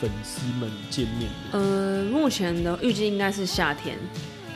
[0.00, 1.58] 粉丝们见面的？
[1.58, 3.96] 呃，目前的预计应该是夏天，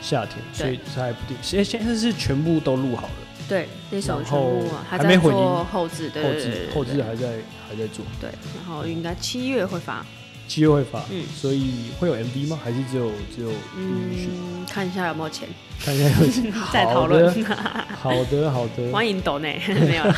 [0.01, 1.37] 夏天，所以它还不定。
[1.41, 3.13] 现现在是全部都录好了，
[3.49, 7.27] 对，那首全然后部啊还在做后置，对后对对置后置对还在
[7.67, 10.05] 还在做，对，然后应该七月会发，
[10.47, 12.59] 七月会发，嗯所以会有 MV 吗？
[12.63, 14.29] 还是只有只有音讯？
[14.31, 15.47] 嗯，看一下有没有钱，
[15.83, 16.27] 看一下有
[16.71, 17.33] 再讨论。
[17.99, 20.15] 好的好的， 欢迎抖内，没有啦，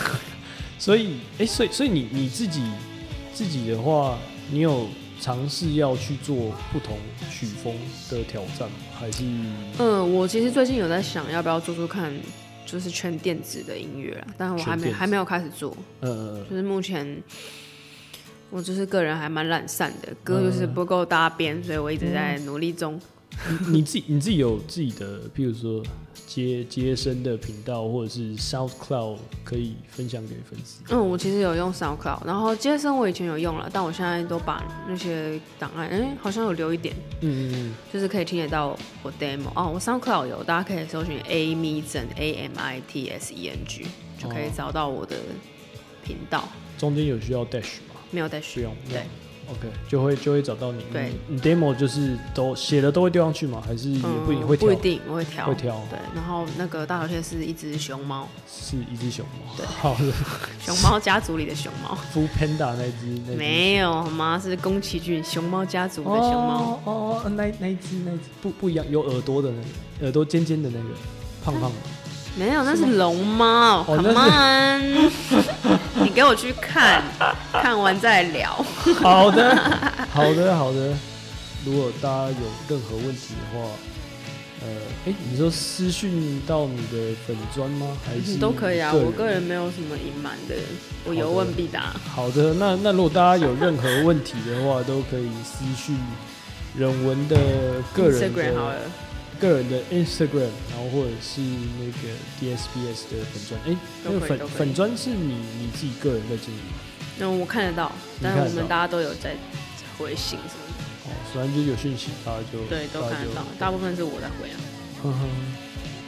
[0.78, 2.62] 所以哎、所以所以你你自己
[3.34, 4.18] 自己的话，
[4.50, 4.88] 你有
[5.22, 6.36] 尝试要去做
[6.74, 6.98] 不同
[7.32, 7.74] 曲风
[8.10, 8.76] 的挑战吗？
[9.00, 9.24] 还是
[9.80, 12.12] 嗯，我其实最近有在想要不要做做看，
[12.72, 17.22] 就是全电子的音乐了，但是我还没还没有开始做，呃就是目前
[18.50, 22.94] 我就是个人还蛮懒散的，歌就是嗯不够搭边，所以我一直在努力中。
[22.96, 23.02] 你
[23.68, 25.84] 你自己你自己有自己的，譬如说
[26.28, 30.82] 接接生的频道，或者是 South Cloud 可以分享给粉丝。
[30.90, 39.72] 嗯，我其实有用 South Cloud，然后接生我以前有用了，但我现在都把那些档案，哎、好像有留一点，嗯嗯嗯就是可以听得到我 demo 哦。
[39.74, 43.48] 我 South Cloud 有，大家可以搜寻 A m i z e n A M I T S E
[43.50, 43.88] N G，
[44.18, 45.18] 就可以哦找到我的
[46.04, 46.48] 频道。
[46.48, 47.96] 嗯，中间有需要 dash 吗？
[48.12, 49.04] 没有 dash，不用，对，
[49.50, 50.84] ，OK，就会就会找到你。
[50.92, 53.62] 对你，demo 就是都写的都会丢上去吗？
[53.66, 54.68] 还是也不一定会挑？
[54.68, 59.54] 不一定，我会挑，会挑对，然后那个大头贴是一只熊猫，是一只熊猫。
[59.58, 60.12] 对 好的
[60.62, 64.40] 熊猫家族里的熊猫，， Full Panda 那只那只没有好吗？
[64.40, 66.80] 是宫崎骏熊猫家族的熊猫。
[66.86, 70.90] 哦哦，那那一只那一只不不一样，有耳朵的那个，耳朵尖尖的那个，
[71.44, 71.76] 胖胖的。
[72.36, 73.84] 没有，那是龙猫。
[73.88, 75.12] 哦 Come on，
[76.04, 77.04] 你给我去看，
[77.52, 78.54] 看完再聊。
[79.02, 79.56] 好的，
[80.12, 80.94] 好的，好的。
[81.66, 83.68] 如果大家有任何问题的话，
[84.64, 84.68] 呃，
[85.08, 87.98] 哎、你说私讯到你的粉砖吗？
[88.06, 90.56] 还是都可以啊，我个人没有什么隐瞒的，
[91.06, 91.94] 我有问必答。
[92.16, 95.98] 好的，那那如果大家有任何问题的话，都可以私讯
[96.78, 97.38] 人文的
[97.94, 98.34] 个人
[99.42, 103.60] 个人的 Instagram，然后或者是那个 DSBS 的粉砖。
[103.66, 103.76] 哎、
[104.06, 106.78] 那个粉粉砖是你你自己个人在经营吗？
[107.18, 109.36] 那我看得到，但是我们大家都有在
[109.98, 114.58] 回信什么的，哦，反正就有讯息，大家就对，都看得到，大部分是我在回啊。
[115.02, 115.28] 哼哼，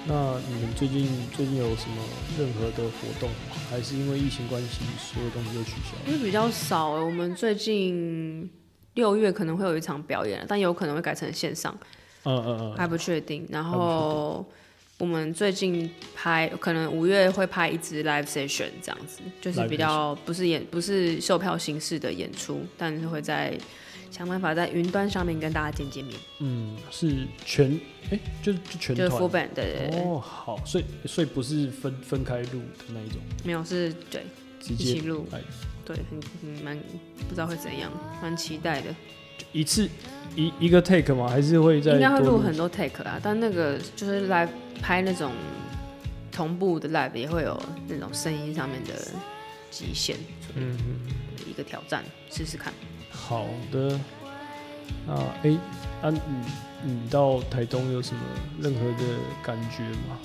[0.05, 2.03] 那你们最近最近有什么
[2.37, 3.57] 任何的活动吗？
[3.69, 5.97] 还是因为疫情关系，所有东西都取消？
[6.05, 8.49] 因为比较少哎、我们最近
[8.93, 11.75] 六月可能会有一场表演，但有可能会改成线上，
[12.25, 13.45] 嗯嗯嗯，还不确定。
[13.49, 14.45] 然后
[14.97, 23.57] 我们最近拍，可能五月会拍一支 live session 这样子，就是比较不是演不是售票形式的演出，但是会在
[24.11, 27.79] 想办法在云端上面跟大家见见面，嗯，是全
[28.11, 29.45] 哎、就就全就是 full 团。
[29.45, 34.23] band 对对对，哦，好，所以所以不是分分开录的那一种，没有是对
[34.69, 35.25] 一起录。
[35.31, 35.41] 来
[35.83, 36.79] 对，很很蛮
[37.27, 38.95] 不知道会怎样，蛮期待的。
[39.53, 39.87] 一次
[40.35, 41.27] 一一个 take 吗？
[41.29, 44.49] 还是会在应该会多录很多 take 啊，但那个就是 live
[44.81, 45.31] 拍那种
[46.31, 48.89] 同步的 live 也会有那种声音上面的
[49.69, 50.17] 极限，
[50.55, 51.13] 嗯嗯，
[51.49, 52.73] 一个挑战，试试看。
[53.11, 53.99] 好的。
[55.07, 55.57] 那哎、
[56.01, 56.19] 啊你
[56.83, 58.21] 你到台东有什么
[58.59, 59.03] 任何的
[59.43, 60.17] 感觉吗？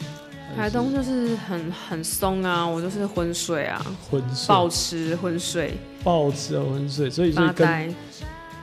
[0.56, 7.94] 台东就是很很松啊，我就是昏睡啊，昏睡、暴吃昏睡暴吃啊昏睡，所以所以跟。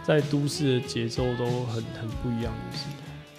[0.06, 2.84] 在都市的节奏都很很不一样，就是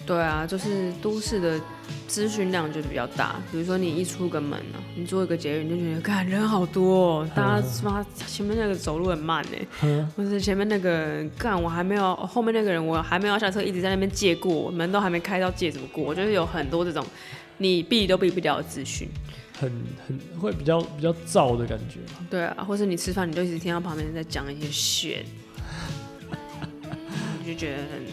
[0.05, 1.59] 对啊，就是都市的
[2.07, 3.35] 资讯量就比较大。
[3.51, 16.15] 比如说你一出个门啊，你坐一个捷运，你就觉得，看人好多哦，大家妈前面那个走路很慢呢，或者前面那个干我还没有，后面那个人我还没有下车，一直在那边借过，门都还没开到借怎么过？
[16.15, 17.05] 就是有很多这种
[17.57, 19.09] 你避都避不掉的资讯。
[19.59, 19.69] 很
[20.07, 22.25] 很会比较比较燥的感觉嘛。
[22.29, 25.96] 对啊，或是你吃饭，你就一直听到旁边人在讲一些 shit，你
[27.47, 28.05] 就觉得很，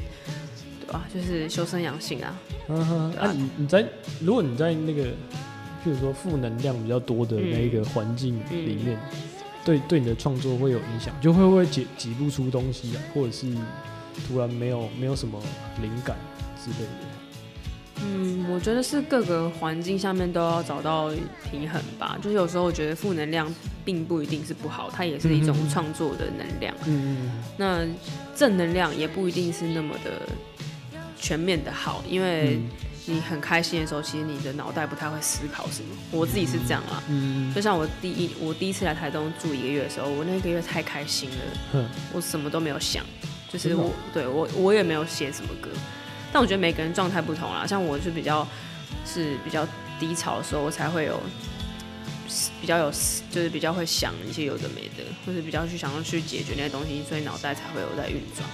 [0.81, 2.41] 对吧、就是修身养性啊。
[2.69, 3.85] 嗯哼，啊你你在
[4.21, 8.99] 如果你在那个，譬如说负能量比较多的那一个环境里面，
[9.65, 13.47] 对对你的创作会有影响，就会不会挤挤不出东西啊，或者是
[14.27, 15.39] 突然没有没有什么
[15.83, 16.17] 灵感
[16.63, 17.04] 之类的。
[18.03, 21.11] 嗯，我觉得是各个环境下面都要找到
[21.51, 22.19] 平衡吧。
[22.23, 23.53] 就是有时候我觉得负能量
[23.85, 26.75] 并不一定是不好，它也是一种嗯创作的能量。
[26.87, 27.87] 嗯那
[28.35, 30.23] 正能量也不一定是那么的
[31.17, 32.71] 全面的好，因为嗯
[33.07, 35.95] 你很开心的时候，其实你的脑袋不太会思考什么。
[36.11, 37.03] 我自己是这样啦。
[37.09, 41.37] 嗯就像我第一我第一次来台东住一个月的时候，我那个月太开心了，
[41.73, 43.05] 哼我什么都没有想，
[43.53, 45.71] 就是我对我我也没有写什么歌，
[46.35, 48.45] 但我觉得每个人状态不同啦，像我是比较
[49.07, 49.65] 是比较
[50.01, 51.21] 低潮的时候，我才会有
[52.61, 52.91] 比较有
[53.31, 58.45] 就是比较会想一些有的没的，或是比较去想要去解决那些东西，所以脑袋才会有在运转。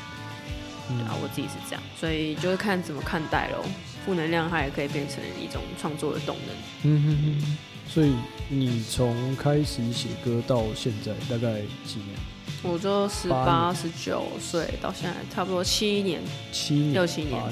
[0.88, 3.64] 对啊，我自己是这样，所以就是看怎么看待咯。
[4.04, 6.56] 负能量它也可以变成一种创作的动能。
[6.82, 7.58] 嗯嗯嗯。
[7.88, 8.12] 所以
[8.50, 12.29] 你从开始写歌到现在大概几年？
[12.62, 16.20] 我就十八八、十九岁到现在差不多七年，
[16.52, 17.42] 七年、六七年。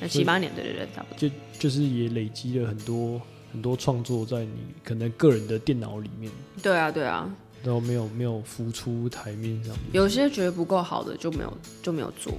[0.00, 1.18] 那七八年对对对，差不多。
[1.18, 3.20] 就就是也累积了很多
[3.52, 4.52] 很多创作在你
[4.84, 6.30] 可能个人的电脑里面，
[6.62, 7.28] 对啊，对啊，
[7.64, 9.84] 然后没有没有浮出台面上面。
[9.92, 12.32] 有些觉得不够好的就没有就没有做。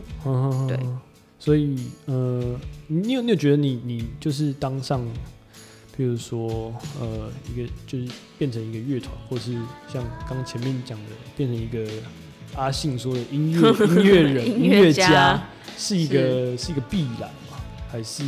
[0.67, 0.80] 对，
[1.38, 2.57] 所以呃，
[2.88, 5.05] 你有你有觉得你你就是当上，
[6.00, 9.52] 譬如说呃一个就是变成一个乐团，或是
[9.91, 11.86] 像刚前面讲的变成一个
[12.56, 15.43] 阿信说的音乐 音乐人音音乐乐家家，
[15.78, 17.60] 是一个是一个必然吗？
[17.91, 18.24] 还是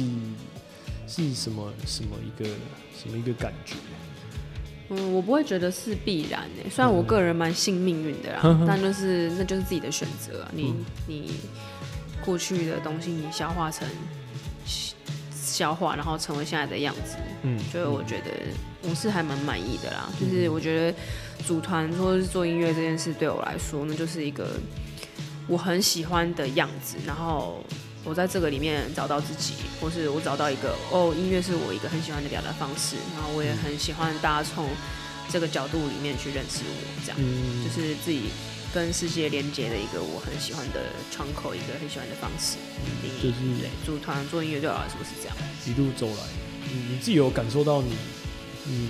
[1.08, 2.50] 是什么什么一个
[2.94, 3.76] 什么一个感觉？
[4.90, 10.52] 嗯，我不会觉得是必然诶，虽然我个人蛮信命运的啦，嗯 但就是那就是自己的选择啊。
[10.54, 11.32] 你、嗯你
[12.26, 13.88] 过去的东西，你消化成
[15.52, 18.32] 消化，然后成为现在的样子，嗯，所以我觉得
[18.84, 20.10] 我是还蛮满意的啦。
[20.20, 20.98] 就是我觉得
[21.46, 24.52] 组团或者是做音乐这件事对我来说，那就是一个
[25.48, 26.98] 我很喜欢的样子。
[27.06, 27.64] 然后
[28.04, 32.96] 我在这个里面找到自己，或是我找到一个哦，音乐是我一个很喜欢的表达方式。
[33.14, 34.68] 然后我也很喜欢大家从
[35.30, 38.30] 这个角度里面去认识我，这样、嗯就是自己
[38.74, 42.58] 跟世界连接的一个我很喜欢的窗口，一个很喜欢的方式。
[43.22, 45.38] 就是对组团做音乐对我来说是这样。
[45.66, 46.24] 一路走来，
[46.72, 47.92] 你你自己有感受到你，
[48.66, 48.90] 你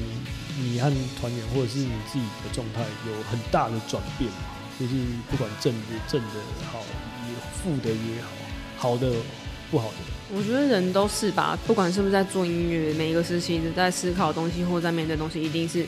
[0.60, 4.38] 你和团员或者是你自己的状态有很大的转变吗？
[4.80, 4.94] 就是
[5.30, 6.28] 不管正的正的
[6.72, 6.80] 好，
[7.28, 8.22] 也负的也
[8.78, 9.12] 好，好的
[9.70, 9.98] 不好的，
[10.36, 15.86] 我觉得人都是吧，不管是不是在做音乐，每一个时期的在思考的东西或在面对的东西，一定是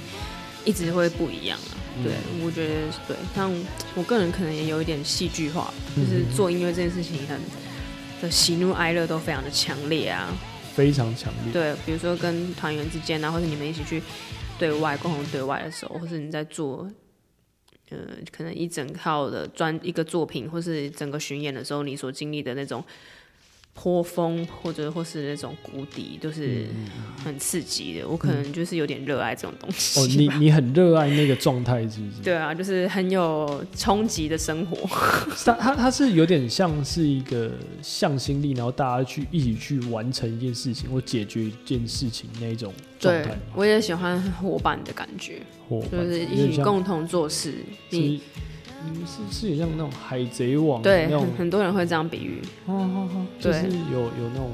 [0.64, 1.74] 一直会不一样啊。
[1.98, 2.14] 嗯对，
[2.44, 2.74] 我觉得
[3.08, 3.54] 对，像
[3.96, 7.39] 我个人可能也有一点戏剧化，就是做音乐这件事情很
[8.22, 10.30] 的喜怒哀乐都非常的强烈啊。
[10.74, 11.54] 非常强烈。
[11.54, 14.02] 对，比如说跟团员之间啊，或者你们一起去
[14.58, 16.89] 对外共同对外的时候，或是你在做。
[17.89, 17.98] 呃，
[18.32, 22.84] 可能一整套的专一个作品，或是整个巡演的时候，你所经历的那种
[23.76, 26.67] 坡峰或者或是那种谷底，都是
[27.24, 28.07] 很刺激的。
[28.07, 29.99] 我可能就是有点热爱这种东西。
[29.99, 32.21] 哦，你你很热爱那个状态，是不是？
[32.24, 34.78] 对啊，就是很有冲击的生活。
[35.43, 37.51] 它它它是有点像是一个
[37.82, 45.41] 向心力，然后大家去一起去完成一件事情或解决一件事情那一种状对态。，我也喜欢伙伴的感觉，
[45.91, 47.55] 就是一起共同做事。
[47.89, 48.24] 你是
[48.86, 52.41] 嗯是是有像那种海贼王对很，很多人会这样比喻。
[52.65, 54.51] 哦哦哦，就是对有有那种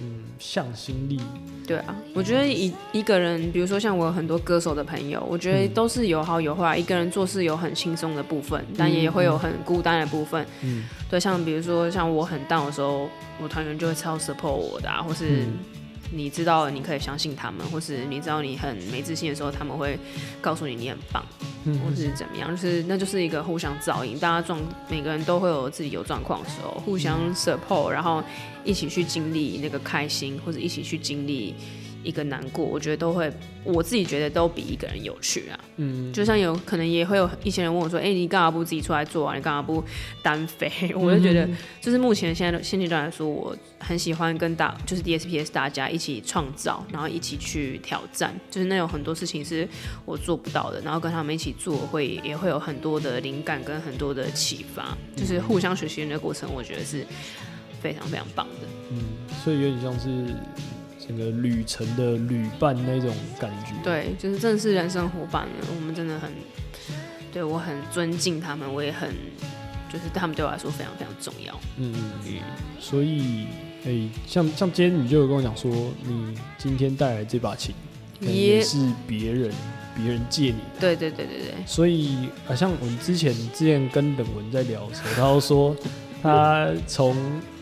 [0.00, 1.20] 嗯向心力，
[1.66, 6.76] 对啊，我觉得一一个人，比如说像我有很多歌手的朋友，我觉得都是有好有坏。
[6.76, 10.46] 一个人做事有很轻松的部分，但也会有很孤单的部分。
[10.62, 13.08] 嗯对，像比如说像我很 down 的时候，
[13.42, 15.58] 我团员就会超 support 我的啊，或是嗯
[16.10, 19.98] 你知道你可以相信他们，或是你知道你很没自信的时候，他们会
[20.40, 21.24] 告诉你你很棒，
[21.64, 28.22] 嗯或是怎么样，就是那就是一个互相照应，大家状每个人都会有自己有状况的时候，互相 support，然后
[28.64, 31.54] 一起去经历那个开心，或者一起去经历
[32.04, 33.30] 一个难过，我觉得都会，
[33.64, 35.58] 我自己觉得都比一个人有趣啊。
[35.76, 39.36] 嗯，就像有可能也会有一些人问我说：“哎、你干嘛不自己出来做啊？
[39.36, 39.82] 你干嘛不
[40.22, 41.48] 单飞？” 我就觉得，
[41.80, 49.68] 就是目前现在的现阶段来说，我很喜欢跟大就是 DSPS 大家一起创造，然后一起去挑战，就是那有很多事情是
[50.04, 57.04] 我做不到的，然后跟他们一起做会也会有很多的灵感跟很多的启发，就是互相学习的那个过程，我觉得是
[57.80, 58.66] 非常非常棒的。
[58.90, 59.04] 嗯，
[59.44, 60.08] 所以有点像是
[61.08, 66.30] 整个旅程的旅伴那种感觉。，对，就是真的是人生伙伴了，我们真的很
[67.32, 69.10] 对我很尊敬他们，我也很
[69.90, 71.54] 就是他们对我来说非常非常重要。
[71.78, 72.34] 嗯嗯嗯，
[72.78, 73.46] 所以
[73.84, 75.70] 诶、像像今天你就有跟我讲说，
[76.02, 77.74] 你今天带来这把琴，
[78.20, 79.50] 也也是别人
[79.96, 80.80] 别人借你的。
[80.80, 85.76] 对对对对对，所以好，像我们之前之前跟冷文在聊的时候，他都说
[86.22, 87.16] 他从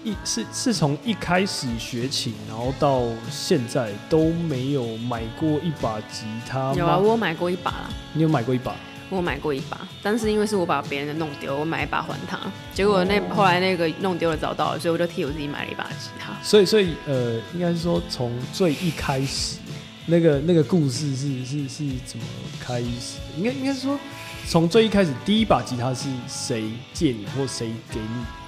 [0.07, 6.73] 一是是从一开始学琴，然后到现在都没有买过一把吉他？
[6.75, 8.73] 有啊，我有买过一把啦，你有买过一把？
[9.11, 12.39] 我买过一把，但是因为是我把别人的弄丢，我买一把还他，
[12.73, 16.33] 结果那、后来那个弄丢了找到了，所以我就替我自己买了一把吉他。
[16.41, 19.59] 所以所以呃，应该是说从最一开始
[20.07, 22.25] 那个那个故事是是是怎么
[22.61, 23.39] 开始的？
[23.39, 23.99] 应该应该是说
[24.47, 28.46] 从最一开始第一把吉他是谁借你或谁给你？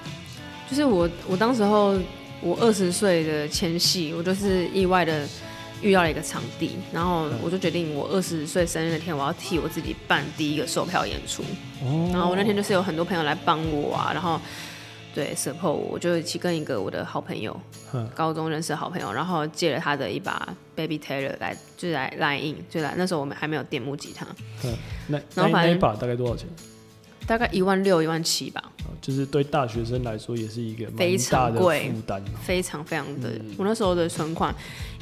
[0.69, 1.99] 就是我我当时候
[2.41, 5.27] 我二十岁的前夕，我就是意外的
[5.81, 11.43] 遇到了一个场地，然后我就决定我二十岁生日那天我要替我自己办第一个售票演出，
[11.83, 14.41] 哦然后我那天就是有很多朋友来帮我啊，然后
[15.15, 17.59] 对 support 我，我就一起跟一个我的好朋友，
[17.93, 24.27] 嗯高中认识的好朋友，然后借了他的一把 Baby Taylor 来，就来 line in，，就来那时候我们还没有电木吉他，
[24.65, 24.75] 嗯，
[25.07, 26.47] 那那然后反正那一把大概多少钱？
[27.29, 32.25] 大概一万六一万七吧，啊就是对大学生来说也是一个蛮非大的常贵负担。
[32.43, 34.53] 非常非常的，嗯我那时候的存款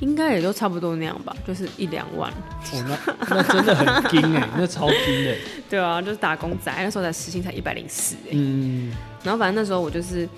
[0.01, 2.31] 应该也就差不多那样吧，就是一两万。
[2.31, 5.37] 哦，那那真的很精哎， 那超精哎。
[5.71, 8.31] 对啊，就是打工仔，那时候才时薪才一百零四哎。
[8.33, 10.29] 嗯，然后反正那时候我就是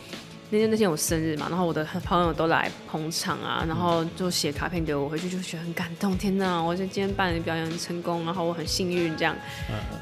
[0.51, 6.17] 那天那天我生日嘛，然后我的朋友都来捧场啊，然后就写卡片给我，回去就觉得很感动。
[6.17, 9.37] 天哪，我就今天办的表演很成功，然后我很幸运这样。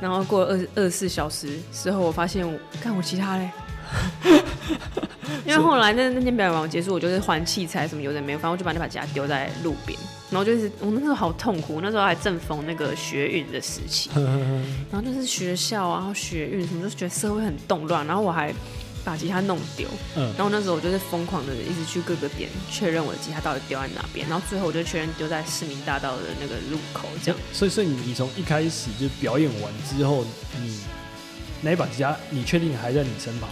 [0.00, 3.50] 然后过了二二十四小时之后，我发现我看我其他嘞。
[5.44, 9.96] 因为后来那那天表演完结束，我就是还器材什么有的没有，反正我就把那把吉他丢在路边，
[10.28, 14.10] 然后就是我那时候好痛苦，那时候还正逢那个学运的时期，
[14.90, 18.52] 然后就是学校啊，然后学运什么，就觉得社会很动乱，然后我还
[19.06, 27.40] 把吉他弄丢，嗯然后那时候我就是疯狂的一直去各个点确认我的吉他到底丢在哪边，然后最后我就确认丢在市民大道的那个路口这样。
[27.52, 30.26] 所以所以你你从一开始就表演完之后，
[30.60, 30.80] 你
[31.62, 33.48] 那一把吉他，你确定还在你身旁？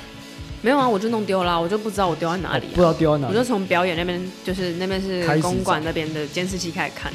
[0.60, 2.92] 没有啊，我就弄丢了，我就不知道我丢在哪里、哦不知啊。
[2.92, 3.44] 道丢在哪里我就。
[3.44, 7.12] 从表演那边，就是那边是公馆那边的监视器开始看，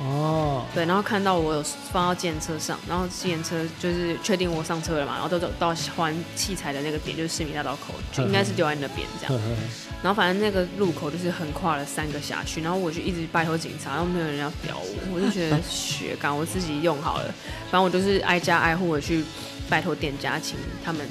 [0.00, 9.42] 哦，对，然后看到我有放到计程车上，然后计程车就是确定我上车了嘛，然后都走到还器材的那个点，就是市民大道口，就应该是丢在那边这样。
[10.02, 17.24] 然后反正那个路口就是横跨了三个辖区，然后我就一直拜托警察，然后没有人要屌我，我就觉得血感我自己用好了，
[17.70, 19.22] 反正我就是挨家挨户的去
[19.68, 21.06] 拜托店家，请他们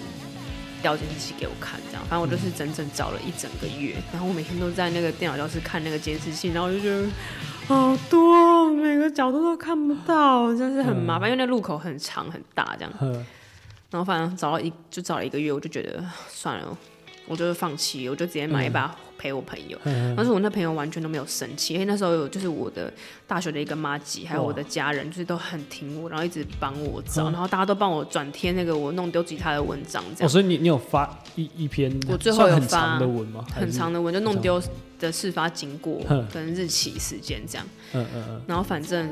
[0.82, 7.06] 调监视器给我看，这样，反正我就是整整找了一整个月，然后我每天都在那个电脑教室看那个监视器，然后我就觉得
[7.70, 12.92] 好多，每个角度都看不到，真是很麻烦，因为那路口很长很大这样。
[13.92, 16.76] 然后反正找了一就找了一个月，我就觉得算了，
[17.30, 19.78] 我就放弃，我就直接买一把陪我朋友。
[19.86, 20.14] 嗯。
[20.18, 22.92] 但是我那朋友完全都没有生气，因为那时候有就是我的
[23.28, 27.32] 大学的一个妈吉，还有我的家人，就是都很挺我，然后一直帮我找，嗯。
[27.32, 33.46] 然后大家都帮我转贴那个我弄丢吉他的文章，这哦，样、所以你你有发一一篇我最后有发长的文吗？
[33.54, 34.62] 很长的文，就弄丢
[35.00, 36.02] 的事发经过
[36.34, 37.68] 跟日期时间这样。
[37.94, 39.10] 嗯嗯嗯，然后反正，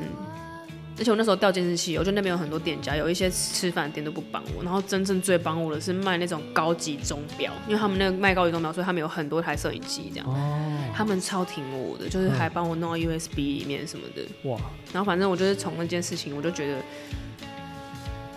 [0.98, 4.64] 而且我那时候掉监视器，我觉得那边有很多店家，有一些吃饭店都不帮我。
[4.64, 10.28] 然后真正最帮我的是卖那种高级钟表，因为他们那个卖高级钟表，所以他们有很多台摄影机这样。
[10.28, 14.50] 哦，他们超挺我的，就是还帮我弄到 USB 里面什么的。
[14.50, 14.58] 哇，
[14.92, 16.82] 然后反正我就是从那件事情，我就觉得，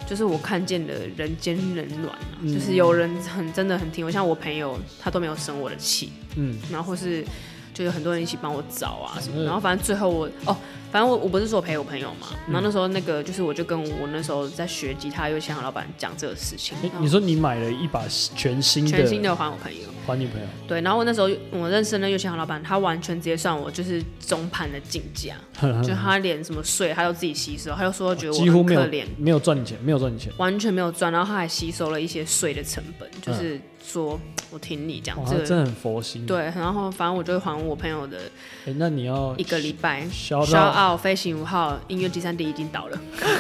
[0.08, 7.26] 就是我看见了人间冷暖啊，嗯就是有人很真的很挺我，像我朋友他都没有生我的气，嗯，然后或是
[7.74, 10.56] 就有很多人一起帮我找啊什么，嗯然后反正最后我哦，
[10.92, 12.54] 反正我我不是说我陪我朋友嘛，嗯。
[12.54, 18.04] 然后那时候那个就是我就跟我那时候在学吉他又想老板讲这个事情，你说你买了一把
[18.36, 25.36] 全新的，全新的还我朋友，还你朋友，对，然后我那时候我认识的那个乐器行老板，他完全直接算我就是中盘的进价，
[25.82, 28.88] 就他连什么税他都自己吸收，他就说觉得我几乎没有
[29.18, 34.20] 没有赚你钱，没有赚你钱，完全没有赚，然后他还吸收了一些税的成本，就是说
[34.52, 38.18] 我听你讲，这个真的很佛心。，对，然后反正我就还我朋友的
[38.66, 40.08] 哎，那你要一个礼拜。
[40.12, 43.00] 消肖到傲飞行五号音乐集散地已经倒了，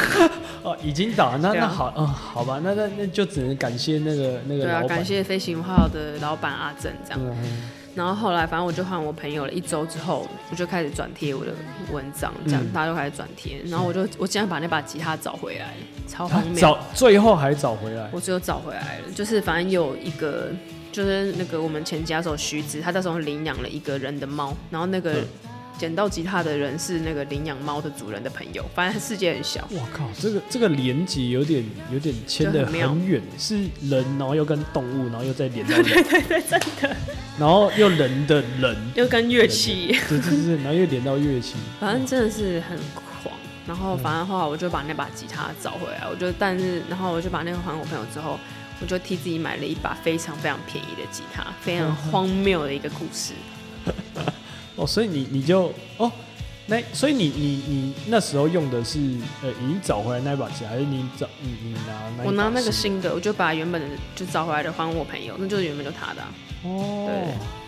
[0.62, 1.56] 哦，已经倒了，那啊。
[1.62, 7.20] 那好，嗯，好吧，那那那就只能感谢那个那个对啊，感，谢飞行五号的老板阿正这样。
[7.20, 11.52] 嗯，然后后来反正我就换我朋友了，一周之后我就开始转贴我的
[11.92, 12.72] 文章，这样、嗯。
[12.72, 15.74] 大家就开始转贴，然后我就我竟然把那把吉他找回来了，
[16.08, 16.56] 超荒谬。
[16.60, 20.50] 找最后还找回来，我只有找回来了，就是反正有一个，
[20.92, 25.28] 就是那个我们前家手徐子，他那时候领养了一个人的猫，然后那个嗯
[25.78, 29.68] 捡到吉他的人是那个领养猫的主人的朋友，反正世界很小。
[29.72, 36.96] 我靠，这个这个连接有点有点牵的很远，是人，然后又跟动物，然后又再连到人， 对对对，真的，
[37.40, 43.36] 然后又人的人，又跟乐器，对对对，然后又连到乐器，反正真的是很狂。
[43.68, 48.40] 然后反正后来我就把那把吉他找回来，我就但是然后我就把那个还我朋友之后，
[48.82, 53.34] 我就替自己买了一把非常非常便宜的吉他，非常 荒谬的一个故事。
[54.76, 56.12] 哦，所以你你就哦，
[56.68, 59.00] 那所以你你你那时候用的是
[59.44, 67.10] 呃已经找回来那把吉他，还是你找你你拿那把我拿那个新新的，我就把原本的就找回来的还我朋友，那就是原本就他的啊、哦，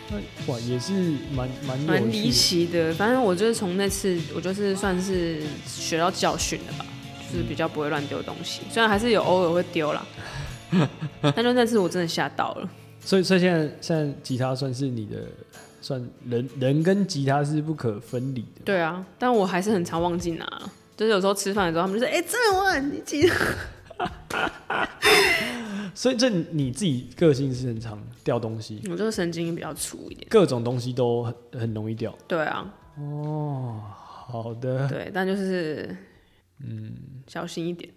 [0.09, 0.17] 那
[0.51, 0.93] 哇也是
[1.33, 2.93] 蛮蛮蛮离奇的。
[2.93, 6.85] 反正我就是从那次，我就是算是学到教训了吧，
[7.31, 10.05] 就是比较不会乱丢东西，虽然还是有偶尔会丢啦，
[11.35, 12.69] 但就那次我真的吓到了。
[13.05, 15.17] 所以所以现在现在吉他算是你的
[15.83, 18.61] 算人人跟吉他是不可分离的。
[18.63, 20.45] 对啊，但我还是很常忘记拿，
[20.95, 23.35] 就是有时候吃饭的时候，他们就说：“哎、郑文，你记得。
[25.93, 30.25] 所以这你自己个性是很常掉东西，”我就是神经比较粗一点。
[30.29, 32.17] 各种东西都很很容易掉。
[32.27, 33.81] 对啊，哦，
[34.27, 35.95] 好的，对，但就是
[36.65, 36.95] 嗯，
[37.27, 37.91] 小心一点。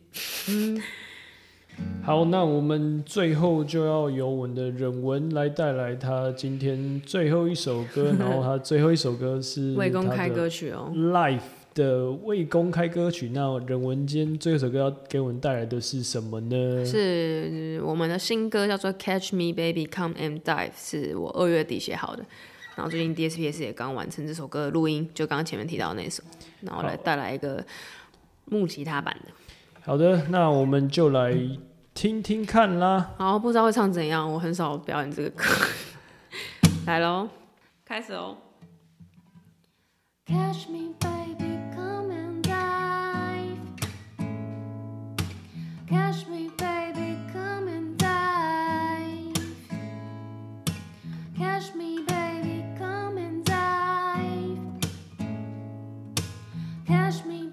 [2.02, 11.40] 好，那我们最后就要由我们的忍文来带来他今天最后一首歌，然后他最后一首歌是 未公开歌曲哦，Life
[11.74, 13.30] 的未公开歌曲。
[13.30, 16.84] 那任文今天最后一首歌要给我们带来的是什么呢？
[16.86, 22.24] 是我们的新歌叫做《Catch Me Baby Come and Dive》，是我二月底写好的。
[22.76, 26.22] 然后最近 DSPS 也刚完成这首歌的录音，就刚刚前面提到的那首，
[26.60, 27.64] 然后来带来一个
[28.44, 29.32] 木吉他版的。
[29.86, 31.32] 好的，那我们就来
[31.94, 33.14] 听听看啦。
[33.20, 35.44] 然后不知道会唱怎样，我很少表演这个歌。
[36.86, 37.28] 来喽，
[37.84, 38.36] 开始哦。
[40.26, 43.56] Catch me, baby, come and dive.
[45.88, 49.32] Catch me, baby, come and dive.
[51.38, 54.58] Catch me, baby, come and dive.
[56.88, 57.45] Catch me,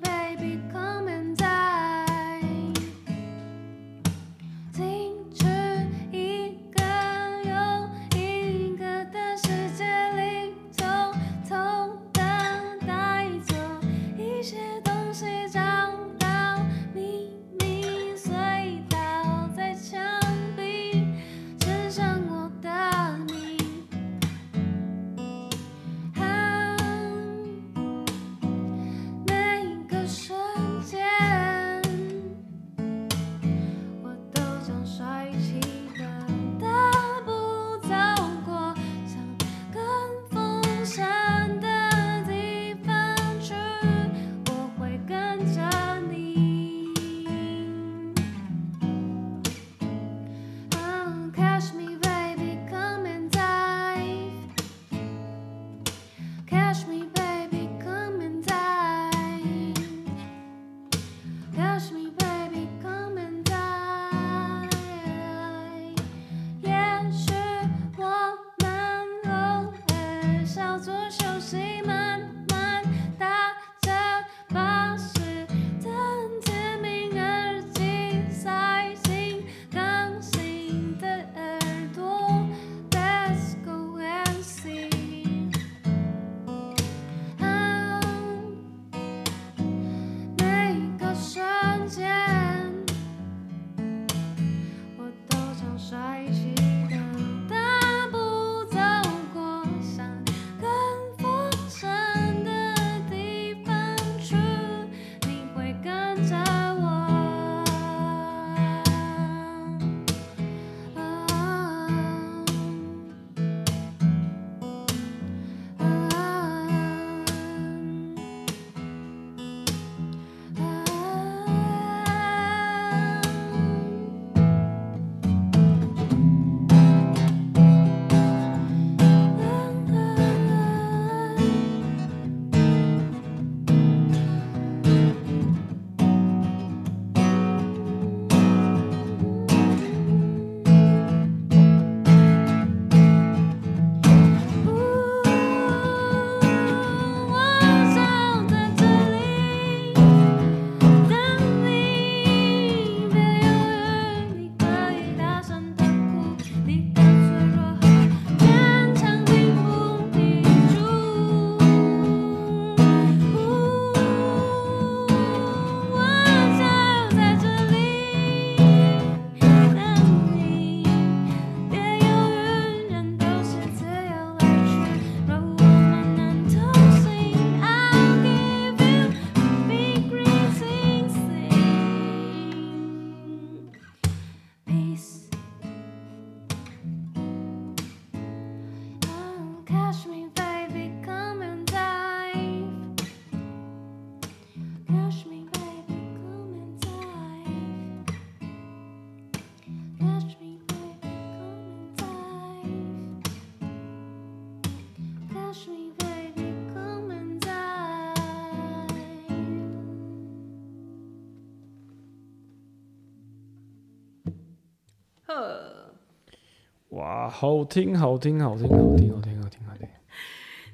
[215.43, 219.87] 呵，哇，好听，好听，好听，好听，好听，好听，好听。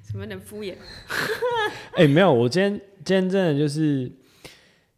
[0.03, 0.73] 怎么有点敷衍？
[1.95, 4.11] 哎、没有，我今天今天真的就是，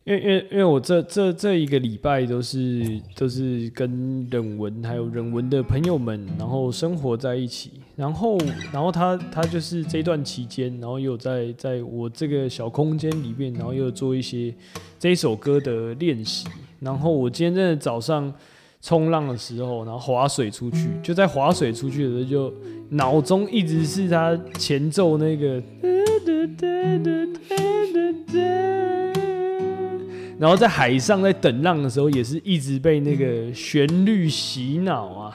[0.03, 8.37] 因为因为因为我这这这一个礼拜都是都是跟人文还有人文的朋友们，然后生活在一起，然后
[8.71, 14.53] 然后他他就是这段期间，然后也有在在我这个小空间里面，然后又做一些
[14.97, 16.47] 这一首歌的练习，
[16.79, 18.33] 然后我今天真的早上。
[18.81, 22.53] 冲浪的时候，然后划水出去，就在划水出去的时候，就
[22.89, 25.61] 脑中一直是他前奏那个
[30.39, 35.33] 然后在海上在等浪的时候，也是一直被那个旋律洗脑啊，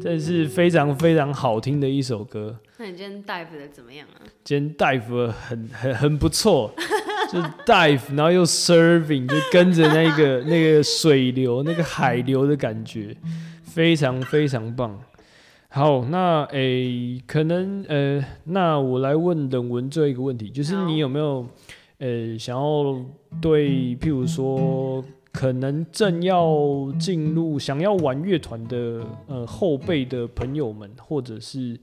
[0.00, 2.58] 这是非常非常好听的一首歌。
[2.78, 4.24] 那你今天 dive 的怎么样啊？
[4.42, 6.72] 今天 dive 很很很不错，
[7.30, 13.16] 就 dive，然后又 serving，就跟着那个那个水流、那个海流的感觉，
[13.62, 14.98] 非常非常棒。
[15.68, 21.46] 好，那诶、可能呃，那我来问冷文最后一个问题，就是你有没有
[21.98, 22.96] 呃想要
[23.42, 31.78] 对，譬如说可能正要进入想要玩乐团的呃后辈的朋友们，或者是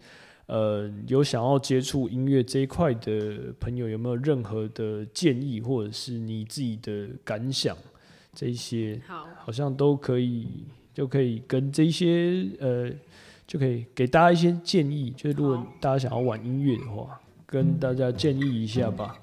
[0.47, 7.75] 呃有想要接触音乐这一块的朋友，有没有任何的建议，或者是你自己的感想？
[8.35, 10.47] 这一些好，好像都可以，
[10.91, 12.89] 就可以跟这一些呃，
[13.45, 15.11] 就可以给大家一些建议。
[15.15, 19.19] 就是如果大家想要玩音乐的话，跟大家建议一下吧。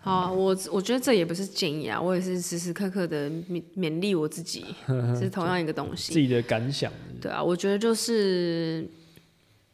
[0.00, 4.66] 好啊，我我觉得这也不是建议啊，我也是时时刻刻的勉勉励我自己，
[5.18, 6.12] 是同样一个东西。
[6.12, 6.92] 自己的感想。
[7.18, 8.86] 对啊，我觉得就是，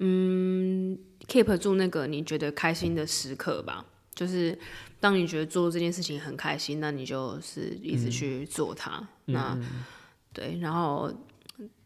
[0.05, 0.99] 嗯
[1.29, 3.87] ，keep 住那个你觉得开心的时刻吧。
[4.15, 4.59] 就是
[5.01, 9.09] 当你觉得做这件事情很开心，那你就是一直去做它。
[9.27, 9.59] 那
[10.35, 11.11] 对，然后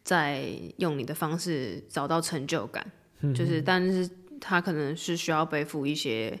[0.03, 2.85] 再用你的方式找到成就感。
[3.33, 4.09] 就是，但是
[4.41, 6.37] 它可能是需要背负一些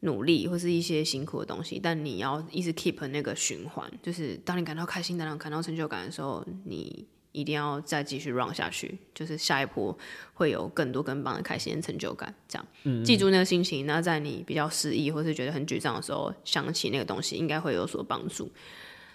[0.00, 3.90] 努力或是一些辛苦的东西，但你要一直 keep 那个循环。
[4.02, 7.04] 就是当你感到开心，当你感到成就感的时候，你
[7.38, 9.96] 一定要再继续 run 下去，就是下一波
[10.34, 12.34] 会有更多更棒的开心的成就感。
[12.48, 18.50] 这样，嗯记住那个心情，那在你比较失意或是觉得很沮丧的时候，想起那个东西，应该会有所帮助。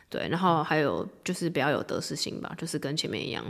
[0.09, 3.43] 对，然后还有就是不要有得失心吧，就是跟前面一样，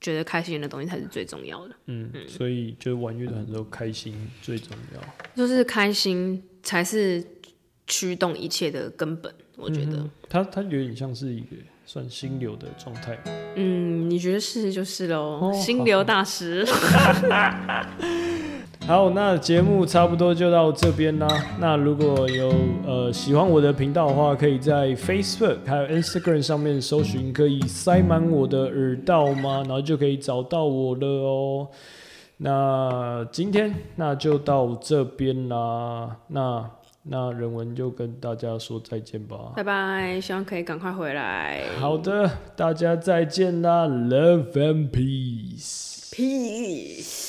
[0.00, 1.74] 觉得开心的东西才是最重要的。
[1.86, 5.00] 嗯，所以就玩乐团的时候开心最重要。
[5.36, 7.24] 就是开心才是
[7.86, 10.08] 驱动一切的根本，我觉得。
[10.28, 11.56] 它它有点像是一个
[11.90, 13.16] 算心流的状态。
[13.56, 16.62] 嗯，你觉得是就是喽，哦心流大师。
[18.86, 21.26] 好，那节目差不多就到这边啦。
[21.58, 22.52] 那如果有
[22.86, 29.60] 呃喜欢我的频道的话，可以在 Facebook 还有 Instagram 上面搜寻，可以塞满我的耳道吗？
[29.60, 31.68] 然后就可以找到我了哦。
[32.36, 36.14] 那今天那就到这边啦。
[36.26, 36.70] 那
[37.10, 39.52] 那人文就跟大家说再见吧。
[39.56, 41.62] 拜拜，希望可以赶快回来。
[41.78, 46.10] 好的，大家再见啦，Love and peace。
[46.12, 47.27] ，peace。